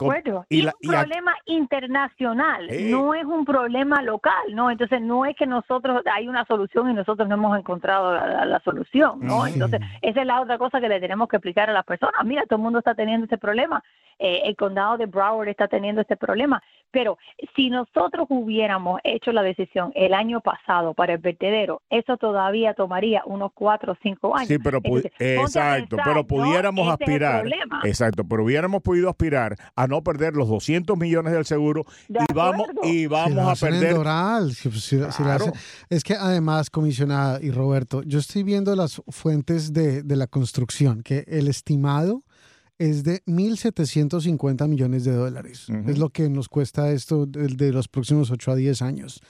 Y, 0.49 0.66
es 0.66 0.75
un 0.82 0.90
problema 0.90 1.17
internacional, 1.46 2.68
no 2.90 3.14
es 3.14 3.25
un 3.25 3.44
problema 3.44 4.02
local, 4.02 4.54
¿no? 4.54 4.70
Entonces, 4.70 5.00
no 5.00 5.25
es 5.26 5.37
que 5.37 5.46
nosotros 5.46 6.02
hay 6.12 6.28
una 6.28 6.44
solución 6.44 6.90
y 6.90 6.94
nosotros 6.94 7.28
no 7.28 7.34
hemos 7.34 7.58
encontrado 7.58 8.12
la, 8.12 8.60
solución, 8.64 9.20
¿no? 9.20 9.46
Entonces, 9.46 9.80
esa 10.02 10.20
es 10.20 10.26
la 10.26 10.40
otra 10.40 10.58
cosa 10.58 10.80
que 10.80 10.88
le 10.88 11.00
tenemos 11.00 11.28
que 11.28 11.37
explicar 11.37 11.70
a 11.70 11.72
las 11.72 11.84
personas. 11.84 12.25
Mira, 12.25 12.42
todo 12.44 12.56
el 12.56 12.62
mundo 12.62 12.80
está 12.80 12.94
teniendo 12.94 13.25
este 13.25 13.38
problema. 13.38 13.82
Eh, 14.18 14.42
el 14.44 14.56
condado 14.56 14.98
de 14.98 15.06
Broward 15.06 15.48
está 15.48 15.68
teniendo 15.68 16.00
este 16.00 16.16
problema. 16.16 16.60
Pero 16.90 17.18
si 17.54 17.68
nosotros 17.68 18.26
hubiéramos 18.30 19.00
hecho 19.04 19.30
la 19.32 19.42
decisión 19.42 19.92
el 19.94 20.14
año 20.14 20.40
pasado 20.40 20.94
para 20.94 21.12
el 21.14 21.18
vertedero, 21.18 21.82
eso 21.90 22.16
todavía 22.16 22.72
tomaría 22.75 23.22
unos 23.26 23.52
cuatro 23.52 23.92
o 23.92 23.96
cinco 24.02 24.34
años. 24.34 24.48
Sí, 24.48 24.58
pero 24.58 24.80
exacto, 25.18 25.96
pero 26.02 26.26
pudiéramos 26.26 26.88
aspirar, 26.88 27.44
exacto, 27.84 28.25
pero 28.28 28.44
hubiéramos 28.44 28.82
podido 28.82 29.10
aspirar 29.10 29.56
a 29.76 29.87
no 29.87 30.02
perder 30.02 30.34
los 30.34 30.48
200 30.48 30.96
millones 30.96 31.07
del 31.08 31.44
seguro 31.44 31.84
y 32.08 32.32
vamos 32.32 32.68
y 32.84 33.06
vamos 33.06 33.62
a 33.62 33.66
perder. 33.66 33.96
es 35.88 36.04
que 36.04 36.14
además, 36.14 36.70
comisionada 36.70 37.40
y 37.42 37.50
Roberto, 37.50 38.02
yo 38.02 38.18
estoy 38.18 38.42
viendo 38.42 38.74
las 38.76 39.02
fuentes 39.08 39.72
de, 39.72 40.02
de 40.02 40.16
la 40.16 40.26
construcción, 40.26 41.02
que 41.02 41.24
el 41.26 41.48
estimado 41.48 42.24
es 42.78 43.02
de 43.02 43.22
1.750 43.24 44.68
millones 44.68 45.04
de 45.04 45.12
dólares. 45.12 45.66
Es 45.87 45.98
lo 45.98 46.11
que 46.11 46.28
nos 46.28 46.48
cuesta 46.48 46.90
esto 46.92 47.26
de, 47.26 47.48
de, 47.48 47.72
los 47.72 47.88
próximos 47.88 48.30
8 48.30 48.52
a 48.52 48.54
10 48.54 48.83
años. 48.83 49.20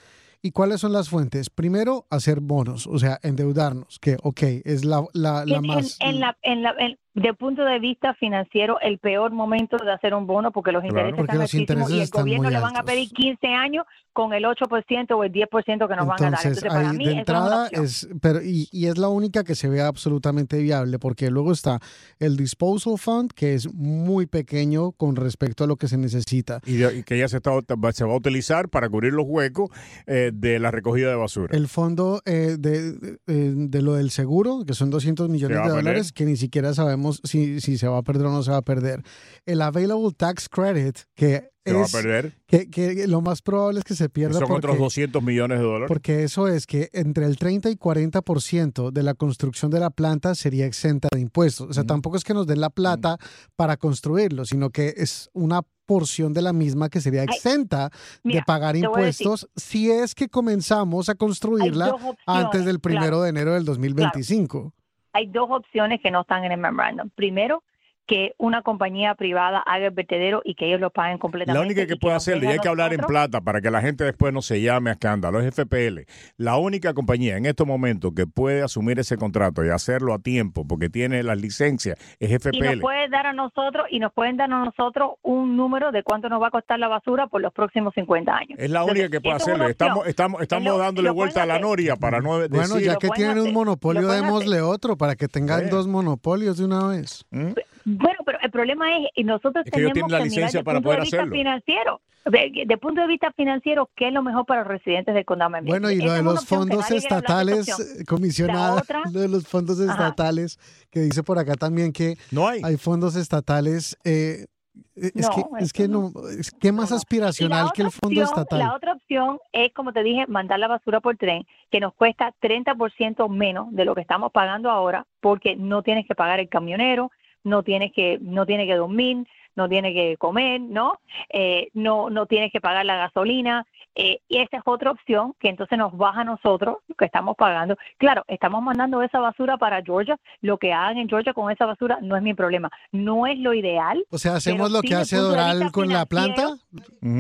¿Y 0.41 0.53
cuáles 0.53 0.81
son 0.81 0.93
las 0.93 1.09
fuentes? 1.09 1.51
Primero, 1.51 2.07
hacer 2.11 2.41
bonos, 2.41 2.87
o 2.87 2.99
sea, 2.99 3.19
endeudarnos, 3.23 3.99
que, 3.99 4.17
ok, 4.23 4.43
es 4.65 4.85
la, 4.85 5.05
la, 5.13 5.45
la 5.45 5.61
más... 5.61 5.97
En, 6.01 6.21
la, 6.21 6.37
en, 6.43 6.63
la, 6.63 6.75
de 7.21 7.35
punto 7.35 7.65
de 7.65 7.79
vista 7.79 8.15
financiero, 8.15 8.79
el 8.81 8.99
peor 8.99 9.33
momento 9.33 9.77
de 9.77 9.93
hacer 9.93 10.15
un 10.15 10.27
bono 10.27 10.53
porque 10.53 10.73
los 10.73 10.85
intereses 10.85 11.19
están 11.19 11.41
altísimos 11.41 11.91
y 11.91 12.01
el 12.01 12.09
gobierno 12.09 12.51
le 12.51 12.61
van 12.61 12.77
a 12.77 12.83
pedir 12.83 13.09
15 13.11 13.47
años 13.49 13.85
con 14.13 14.33
el 14.33 14.45
8% 14.45 15.17
o 15.17 15.23
el 15.23 15.33
10% 15.33 15.89
que 15.89 15.97
nos 15.97 16.07
van 16.07 16.25
a 16.25 16.31
dar. 16.31 16.41
Entonces, 16.43 16.65
para 16.65 16.93
mí, 16.93 17.05
de 17.05 17.13
entrada 17.13 17.69
es, 17.71 18.09
pero 18.21 18.43
y, 18.43 18.69
y, 18.73 18.87
es 18.87 18.99
la 18.99 19.09
única 19.09 19.45
que 19.45 19.55
se 19.55 19.69
ve 19.69 19.81
absolutamente 19.81 20.59
viable 20.59 20.99
porque 20.99 21.31
luego 21.31 21.53
está 21.53 21.79
el 22.19 22.37
disposal 22.37 22.99
fund 22.99 23.31
que 23.33 23.55
es 23.55 23.73
muy 23.73 24.27
pequeño 24.27 24.91
con 24.93 25.15
respecto 25.15 25.65
a 25.65 25.67
lo 25.67 25.77
que 25.77 25.87
se 25.87 25.99
necesita 25.99 26.61
y, 26.67 27.05
que 27.05 27.17
ya 27.17 27.29
se, 27.29 27.37
está, 27.37 27.53
se 27.93 28.05
va 28.05 28.13
a 28.13 28.17
utilizar 28.17 28.69
para 28.69 28.89
cubrir 28.89 29.13
los 29.13 29.25
huecos 29.29 29.71
eh, 30.07 30.33
de 30.35 30.59
la 30.59 30.71
recogida 30.71 31.11
de 31.11 31.17
basura. 31.17 31.57
El 31.57 31.69
fondo 31.69 32.21
eh, 32.25 32.57
de, 32.59 33.19
eh, 33.29 33.53
de, 33.55 33.83
lo 33.83 33.95
del 33.95 34.11
seguro 34.11 34.65
que 34.67 34.75
son 34.75 34.91
200 34.91 35.29
millones 35.29 35.63
de 35.63 35.69
dólares 35.69 36.13
que 36.13 36.25
ni 36.25 36.37
siquiera 36.37 36.75
sabemos 36.75 37.08
si, 37.13 37.61
si 37.61 37.79
se 37.79 37.89
va 37.89 37.99
a 37.99 38.03
perder 38.03 38.27
o 38.27 38.33
no 38.33 38.43
se 38.43 38.51
va 38.51 38.59
a 38.59 38.63
perder. 38.63 39.03
El 39.47 39.63
Available 39.63 40.13
Tax 40.17 40.49
Credit, 40.49 40.99
que 41.15 41.51
¿Se 41.69 41.75
va 41.75 41.85
a 41.85 41.89
perder? 41.89 42.35
Que, 42.47 42.71
que, 42.71 43.07
lo 43.07 43.21
más 43.21 43.43
probable 43.43 43.81
es 43.81 43.85
que 43.85 43.95
se 43.95 44.09
pierda. 44.09 44.39
Son 44.39 44.51
otros 44.51 44.79
200 44.79 45.23
millones 45.23 45.59
de 45.59 45.65
dólares. 45.65 45.89
Porque 45.89 46.25
eso 46.25 46.49
es 46.49 46.67
que 46.67 46.89
entre 46.93 47.27
el 47.27 47.37
30 47.37 47.71
y 47.71 47.75
40% 47.75 48.91
de 48.91 49.03
la 49.03 49.15
construcción 49.15 49.71
de 49.71 49.81
la 49.81 49.91
planta 49.91 50.35
sería 50.35 50.67
exenta 50.67 51.09
de 51.13 51.21
impuestos. 51.21 51.69
O 51.71 51.73
sea, 51.73 51.85
tampoco 51.85 52.17
es 52.17 52.25
que 52.25 52.35
nos 52.35 52.47
den 52.47 52.61
la 52.61 52.71
plata 52.71 53.19
para 53.57 53.77
construirlo, 53.77 54.45
sino 54.45 54.71
que 54.71 54.95
es 54.97 55.31
una 55.33 55.63
porción 55.87 56.35
de 56.35 56.43
la 56.43 56.53
misma 56.53 56.91
que 56.91 57.01
sería 57.01 57.23
exenta 57.23 57.91
de 58.23 58.43
pagar 58.47 58.77
impuestos 58.77 59.49
si 59.57 59.91
es 59.91 60.15
que 60.15 60.29
comenzamos 60.29 61.09
a 61.09 61.15
construirla 61.15 61.95
antes 62.27 62.67
del 62.67 62.79
primero 62.79 63.23
de 63.23 63.31
enero 63.31 63.55
del 63.55 63.65
2025 63.65 64.75
hay 65.13 65.27
dos 65.27 65.49
opciones 65.51 66.01
que 66.01 66.11
no 66.11 66.23
están 66.23 66.45
en 66.45 66.53
el 66.53 66.59
memorándum. 66.59 67.11
Primero, 67.11 67.63
que 68.09 68.35
una 68.39 68.63
compañía 68.63 69.15
privada 69.15 69.59
haga 69.59 69.87
el 69.87 69.93
vertedero 69.93 70.41
y 70.43 70.55
que 70.55 70.67
ellos 70.67 70.81
lo 70.81 70.91
paguen 70.91 71.19
completamente. 71.19 71.57
La 71.57 71.65
única 71.65 71.87
que 71.87 71.97
puede 71.97 72.17
hacerlo, 72.17 72.45
y 72.45 72.47
hay 72.49 72.59
que 72.59 72.69
hablar 72.69 72.95
en 72.95 73.01
plata 73.01 73.43
para 73.43 73.61
que 73.61 73.71
la 73.71 73.83
gente 73.83 74.03
después 74.03 74.33
no 74.33 74.41
se 74.41 74.61
llame 74.63 74.91
a 74.91 74.95
escándalo, 74.95 75.41
es 75.41 75.55
FPL. 75.55 76.01
La 76.39 76.57
única 76.57 76.95
compañía 76.95 77.37
en 77.37 77.45
estos 77.45 77.67
momentos 77.67 78.13
que 78.17 78.27
puede 78.27 78.63
asumir 78.63 78.99
ese 78.99 79.19
contrato 79.19 79.63
y 79.65 79.69
hacerlo 79.69 80.15
a 80.15 80.19
tiempo 80.19 80.67
porque 80.67 80.89
tiene 80.89 81.23
las 81.23 81.39
licencias 81.39 81.99
es 82.19 82.31
FPL. 82.43 82.57
Y 82.57 82.61
nos 82.61 82.81
puede 82.81 83.09
dar 83.11 83.27
a 83.27 83.33
nosotros 83.35 83.87
y 83.91 83.99
nos 83.99 84.13
pueden 84.15 84.39
dar 84.39 84.51
a 84.51 84.65
nosotros 84.65 85.13
un 85.23 85.57
número 85.57 85.93
de 85.93 86.03
cuánto 86.03 86.31
nos 86.31 86.41
va 86.41 86.49
a 86.49 86.51
costar 86.51 86.79
la 86.79 86.89
basura 86.89 87.27
por 87.27 87.43
los 87.43 87.53
próximos 87.53 87.93
50 87.95 88.33
años. 88.35 88.59
Es 88.59 88.71
la 88.71 88.85
única 88.85 89.11
que 89.11 89.21
puede 89.21 89.37
hacerlo. 89.37 89.69
Estamos 89.69 90.07
estamos 90.07 90.41
estamos 90.41 90.79
dándole 90.79 91.11
vuelta 91.11 91.43
a 91.43 91.47
la 91.47 91.59
noria 91.59 91.97
para 91.97 92.21
no 92.21 92.39
decir... 92.39 92.57
Bueno, 92.57 92.81
ya 92.81 92.97
que 92.97 93.11
tienen 93.11 93.39
un 93.39 93.53
monopolio, 93.53 94.09
démosle 94.09 94.63
otro 94.63 94.97
para 94.97 95.15
que 95.15 95.29
tengan 95.29 95.69
dos 95.69 95.87
monopolios 95.87 96.57
de 96.57 96.65
una 96.65 96.87
vez. 96.87 97.27
¿Mm? 97.31 97.53
Bueno, 97.99 98.19
pero 98.25 98.39
el 98.41 98.51
problema 98.51 98.97
es, 98.99 99.09
y 99.15 99.25
nosotros 99.25 99.65
tenemos 99.65 99.93
que 99.93 100.13
la 100.13 100.21
licencia 100.21 100.63
para 100.63 100.81
poder 100.81 101.01
de 101.01 101.05
vista 101.05 101.27
financiero. 101.27 102.01
De, 102.25 102.77
punto 102.77 103.01
de 103.01 103.07
vista 103.07 103.33
financiero, 103.33 103.89
¿qué 103.97 104.09
es 104.09 104.13
lo 104.13 104.23
mejor 104.23 104.45
para 104.45 104.61
los 104.61 104.69
residentes 104.69 105.15
del 105.15 105.25
condado? 105.25 105.51
Bueno, 105.63 105.91
y 105.91 105.97
lo 106.03 106.13
de 106.13 106.23
los 106.23 106.45
fondos 106.45 106.91
estatales, 106.91 108.05
comisionada, 108.07 108.83
lo 109.11 109.21
de 109.21 109.29
los 109.29 109.47
fondos 109.47 109.81
estatales, 109.81 110.59
que 110.91 111.01
dice 111.01 111.23
por 111.23 111.39
acá 111.39 111.55
también 111.55 111.93
que 111.93 112.17
no 112.31 112.47
hay. 112.47 112.61
hay 112.63 112.77
fondos 112.77 113.17
estatales. 113.17 113.97
Eh, 114.05 114.47
es, 114.95 115.29
que, 115.29 115.45
es 115.61 115.73
que 115.73 115.89
no, 115.89 116.13
es 116.39 116.51
que 116.51 116.73
más 116.73 116.93
aspiracional 116.93 117.73
que 117.73 117.83
el 117.83 117.91
fondo 117.91 118.23
estatal. 118.23 118.59
La 118.59 118.75
otra 118.75 118.93
opción 118.93 119.39
es, 119.53 119.73
como 119.73 119.93
te 119.93 120.03
dije, 120.03 120.27
mandar 120.27 120.59
la 120.59 120.69
basura 120.69 121.01
por 121.01 121.17
tren, 121.17 121.47
que 121.71 121.81
nos 121.81 121.95
cuesta 121.95 122.35
30% 122.41 123.29
menos 123.29 123.73
de 123.73 123.85
lo 123.85 123.95
que 123.95 124.01
estamos 124.01 124.33
pagando 124.33 124.71
ahora, 124.71 125.07
porque 125.21 125.57
no 125.57 125.83
tienes 125.83 126.07
que 126.07 126.15
pagar 126.15 126.41
el 126.41 126.49
camionero, 126.49 127.11
no 127.49 127.63
tienes 127.63 127.93
que, 127.93 128.19
no 128.21 128.47
tiene 128.47 128.67
que 128.67 128.77
dormir, 128.77 129.27
no 129.59 129.69
tiene 129.69 129.93
que 129.93 130.17
comer, 130.17 130.61
¿no? 130.61 131.01
Eh, 131.31 131.69
no, 131.75 132.11
no 132.11 132.27
tienes 132.27 132.53
que 132.53 132.61
pagar 132.61 132.87
la 132.87 132.97
gasolina. 132.97 133.67
Eh, 133.97 134.21
y 134.29 134.39
esa 134.39 134.59
es 134.59 134.63
otra 134.65 134.93
opción 134.93 135.35
que 135.41 135.49
entonces 135.49 135.77
nos 135.77 135.97
baja 135.97 136.21
a 136.21 136.25
nosotros, 136.25 136.77
que 136.97 137.05
estamos 137.05 137.35
pagando. 137.37 137.77
Claro, 137.99 138.23
estamos 138.29 138.63
mandando 138.63 139.03
esa 139.03 139.19
basura 139.19 139.57
para 139.59 139.83
Georgia. 139.83 140.17
Lo 140.41 140.59
que 140.59 140.73
hagan 140.73 140.99
en 140.99 141.09
Georgia 141.09 141.35
con 141.35 141.51
esa 141.51 141.67
basura 141.67 141.99
no 142.01 142.17
es 142.17 142.23
mi 142.23 142.35
problema. 142.35 142.71
No 142.93 143.27
es 143.27 143.37
lo 143.41 143.53
ideal. 143.53 144.05
O 144.11 144.19
sea, 144.19 144.37
hacemos 144.37 144.71
lo 144.71 144.81
que 144.81 144.95
hace 144.95 145.17
Doral 145.17 145.73
con 145.73 145.89
la 145.89 146.07
planta. 146.07 146.57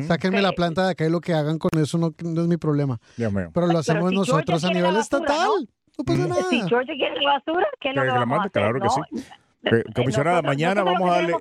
Sáquenme 0.06 0.40
la 0.40 0.52
planta 0.52 0.84
de 0.84 0.92
acá 0.92 1.04
y 1.04 1.10
lo 1.10 1.20
que 1.20 1.34
hagan 1.34 1.58
con 1.58 1.70
eso 1.80 1.98
no, 1.98 2.14
es 2.16 2.48
mi 2.48 2.56
problema. 2.56 3.00
Pero 3.16 3.66
lo 3.66 3.78
hacemos 3.78 4.12
nosotros 4.12 4.64
a 4.64 4.70
nivel 4.70 4.96
estatal. 4.96 5.68
No 5.98 6.04
pasa 6.04 6.28
nada. 6.28 6.42
Si 6.48 6.62
Georgia 6.68 6.94
quiere 6.94 7.20
la 7.20 7.32
basura, 7.32 7.66
¿qué 7.80 7.90
es 7.90 7.96
lo 7.96 8.02
que, 8.02 8.08
vamos 8.08 8.38
a 8.38 8.42
hacer? 8.42 8.52
Claro 8.52 8.80
que 8.80 8.88
sí. 8.88 9.24
Comisionada, 9.94 10.40
mañana 10.40 10.82
vamos 10.82 11.10
a 11.10 11.14
darle. 11.14 11.34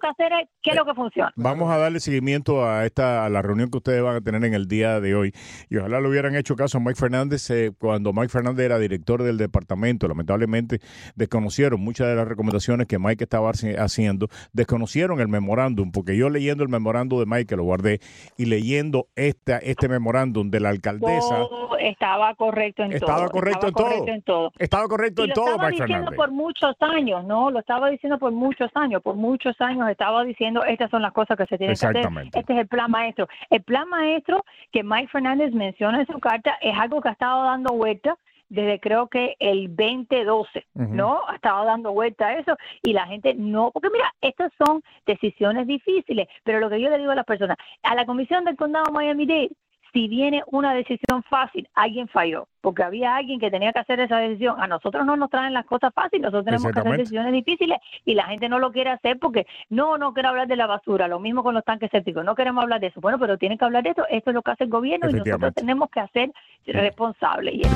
¿Qué 0.61 0.71
es 0.71 0.75
lo 0.75 0.85
que 0.85 0.93
funciona? 0.95 1.31
Vamos 1.35 1.71
a 1.71 1.77
darle 1.77 1.99
seguimiento 1.99 2.65
a 2.65 2.85
esta 2.85 3.25
a 3.25 3.29
la 3.29 3.41
reunión 3.41 3.69
que 3.69 3.77
ustedes 3.77 4.01
van 4.01 4.15
a 4.15 4.21
tener 4.21 4.43
en 4.43 4.53
el 4.53 4.67
día 4.67 4.99
de 4.99 5.15
hoy. 5.15 5.33
Y 5.69 5.77
ojalá 5.77 5.99
lo 5.99 6.09
hubieran 6.09 6.35
hecho 6.35 6.55
caso 6.55 6.79
a 6.79 6.81
Mike 6.81 6.95
Fernández 6.95 7.49
eh, 7.51 7.71
cuando 7.77 8.13
Mike 8.13 8.29
Fernández 8.29 8.65
era 8.65 8.79
director 8.79 9.21
del 9.21 9.37
departamento. 9.37 10.07
Lamentablemente 10.07 10.79
desconocieron 11.15 11.79
muchas 11.79 12.07
de 12.07 12.15
las 12.15 12.27
recomendaciones 12.27 12.87
que 12.87 12.97
Mike 12.97 13.23
estaba 13.23 13.51
haciendo. 13.51 14.27
Desconocieron 14.51 15.19
el 15.19 15.27
memorándum, 15.27 15.91
porque 15.91 16.17
yo 16.17 16.29
leyendo 16.29 16.63
el 16.63 16.69
memorándum 16.69 17.19
de 17.19 17.25
Mike, 17.27 17.45
que 17.45 17.55
lo 17.55 17.63
guardé, 17.63 17.99
y 18.35 18.45
leyendo 18.45 19.07
esta, 19.15 19.59
este 19.59 19.87
memorándum 19.87 20.49
de 20.49 20.59
la 20.59 20.69
alcaldesa. 20.69 21.45
estaba 21.79 22.33
correcto 22.35 22.83
en 22.83 22.93
estaba 22.93 23.19
todo. 23.19 23.29
Correcto 23.29 23.67
estaba 23.67 23.89
correcto 23.89 24.11
en 24.11 24.21
todo. 24.23 24.51
Estaba 24.57 24.87
correcto 24.87 25.23
en 25.23 25.33
todo, 25.33 25.57
Mike 25.59 25.77
Fernández. 25.77 26.15
por 26.15 26.31
muchos 26.31 26.75
años, 26.79 27.23
¿no? 27.25 27.51
Lo 27.51 27.59
estaba 27.59 27.89
diciendo 27.89 28.06
por 28.17 28.31
muchos 28.31 28.71
años, 28.75 29.01
por 29.01 29.15
muchos 29.15 29.59
años 29.59 29.89
estaba 29.89 30.23
diciendo 30.23 30.63
estas 30.63 30.89
son 30.89 31.01
las 31.01 31.11
cosas 31.11 31.37
que 31.37 31.45
se 31.45 31.57
tienen 31.57 31.75
que 31.75 31.85
hacer. 31.85 32.07
Este 32.33 32.53
es 32.53 32.59
el 32.59 32.67
plan 32.67 32.89
maestro. 32.89 33.27
El 33.49 33.63
plan 33.63 33.89
maestro 33.89 34.45
que 34.71 34.83
Mike 34.83 35.09
Fernández 35.09 35.53
menciona 35.53 35.99
en 35.99 36.07
su 36.07 36.19
carta 36.19 36.57
es 36.61 36.77
algo 36.77 37.01
que 37.01 37.09
ha 37.09 37.13
estado 37.13 37.43
dando 37.43 37.73
vuelta 37.73 38.17
desde 38.49 38.79
creo 38.79 39.07
que 39.07 39.35
el 39.39 39.75
2012, 39.75 40.67
¿no? 40.73 41.21
Ha 41.27 41.35
estado 41.35 41.65
dando 41.65 41.91
vuelta 41.91 42.27
a 42.27 42.39
eso 42.39 42.55
y 42.81 42.93
la 42.93 43.05
gente 43.07 43.33
no, 43.33 43.71
porque 43.71 43.89
mira, 43.89 44.13
estas 44.21 44.51
son 44.65 44.81
decisiones 45.05 45.67
difíciles, 45.67 46.27
pero 46.43 46.59
lo 46.59 46.69
que 46.69 46.79
yo 46.79 46.89
le 46.89 46.97
digo 46.97 47.11
a 47.11 47.15
las 47.15 47.25
personas, 47.25 47.57
a 47.83 47.95
la 47.95 48.05
comisión 48.05 48.45
del 48.45 48.55
condado 48.55 48.91
Miami-Dade 48.91 49.51
si 49.93 50.07
viene 50.07 50.43
una 50.47 50.73
decisión 50.73 51.23
fácil, 51.29 51.67
alguien 51.73 52.07
falló, 52.07 52.47
porque 52.61 52.83
había 52.83 53.15
alguien 53.15 53.39
que 53.39 53.51
tenía 53.51 53.71
que 53.73 53.79
hacer 53.79 53.99
esa 53.99 54.17
decisión. 54.17 54.61
A 54.61 54.67
nosotros 54.67 55.05
no 55.05 55.15
nos 55.15 55.29
traen 55.29 55.53
las 55.53 55.65
cosas 55.65 55.93
fáciles, 55.93 56.21
nosotros 56.21 56.45
tenemos 56.45 56.71
que 56.71 56.79
hacer 56.79 56.97
decisiones 56.97 57.33
difíciles 57.33 57.79
y 58.05 58.13
la 58.13 58.25
gente 58.25 58.49
no 58.49 58.59
lo 58.59 58.71
quiere 58.71 58.91
hacer 58.91 59.19
porque 59.19 59.47
no, 59.69 59.97
no 59.97 60.13
quiero 60.13 60.29
hablar 60.29 60.47
de 60.47 60.55
la 60.55 60.67
basura, 60.67 61.07
lo 61.07 61.19
mismo 61.19 61.43
con 61.43 61.53
los 61.53 61.63
tanques 61.63 61.89
sépticos, 61.91 62.23
no 62.23 62.35
queremos 62.35 62.63
hablar 62.63 62.79
de 62.79 62.87
eso. 62.87 63.01
Bueno, 63.01 63.19
pero 63.19 63.37
tienen 63.37 63.57
que 63.57 63.65
hablar 63.65 63.83
de 63.83 63.91
eso, 63.91 64.05
esto 64.09 64.31
es 64.31 64.33
lo 64.33 64.41
que 64.41 64.51
hace 64.51 64.63
el 64.65 64.69
gobierno 64.69 65.09
y 65.09 65.13
nosotros 65.13 65.53
tenemos 65.53 65.89
que 65.89 65.99
hacer 65.99 66.31
responsables. 66.65 67.67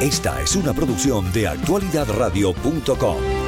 Esta 0.00 0.40
es 0.40 0.56
una 0.56 0.72
producción 0.72 1.32
de 1.32 1.48
actualidadradio.com. 1.48 3.43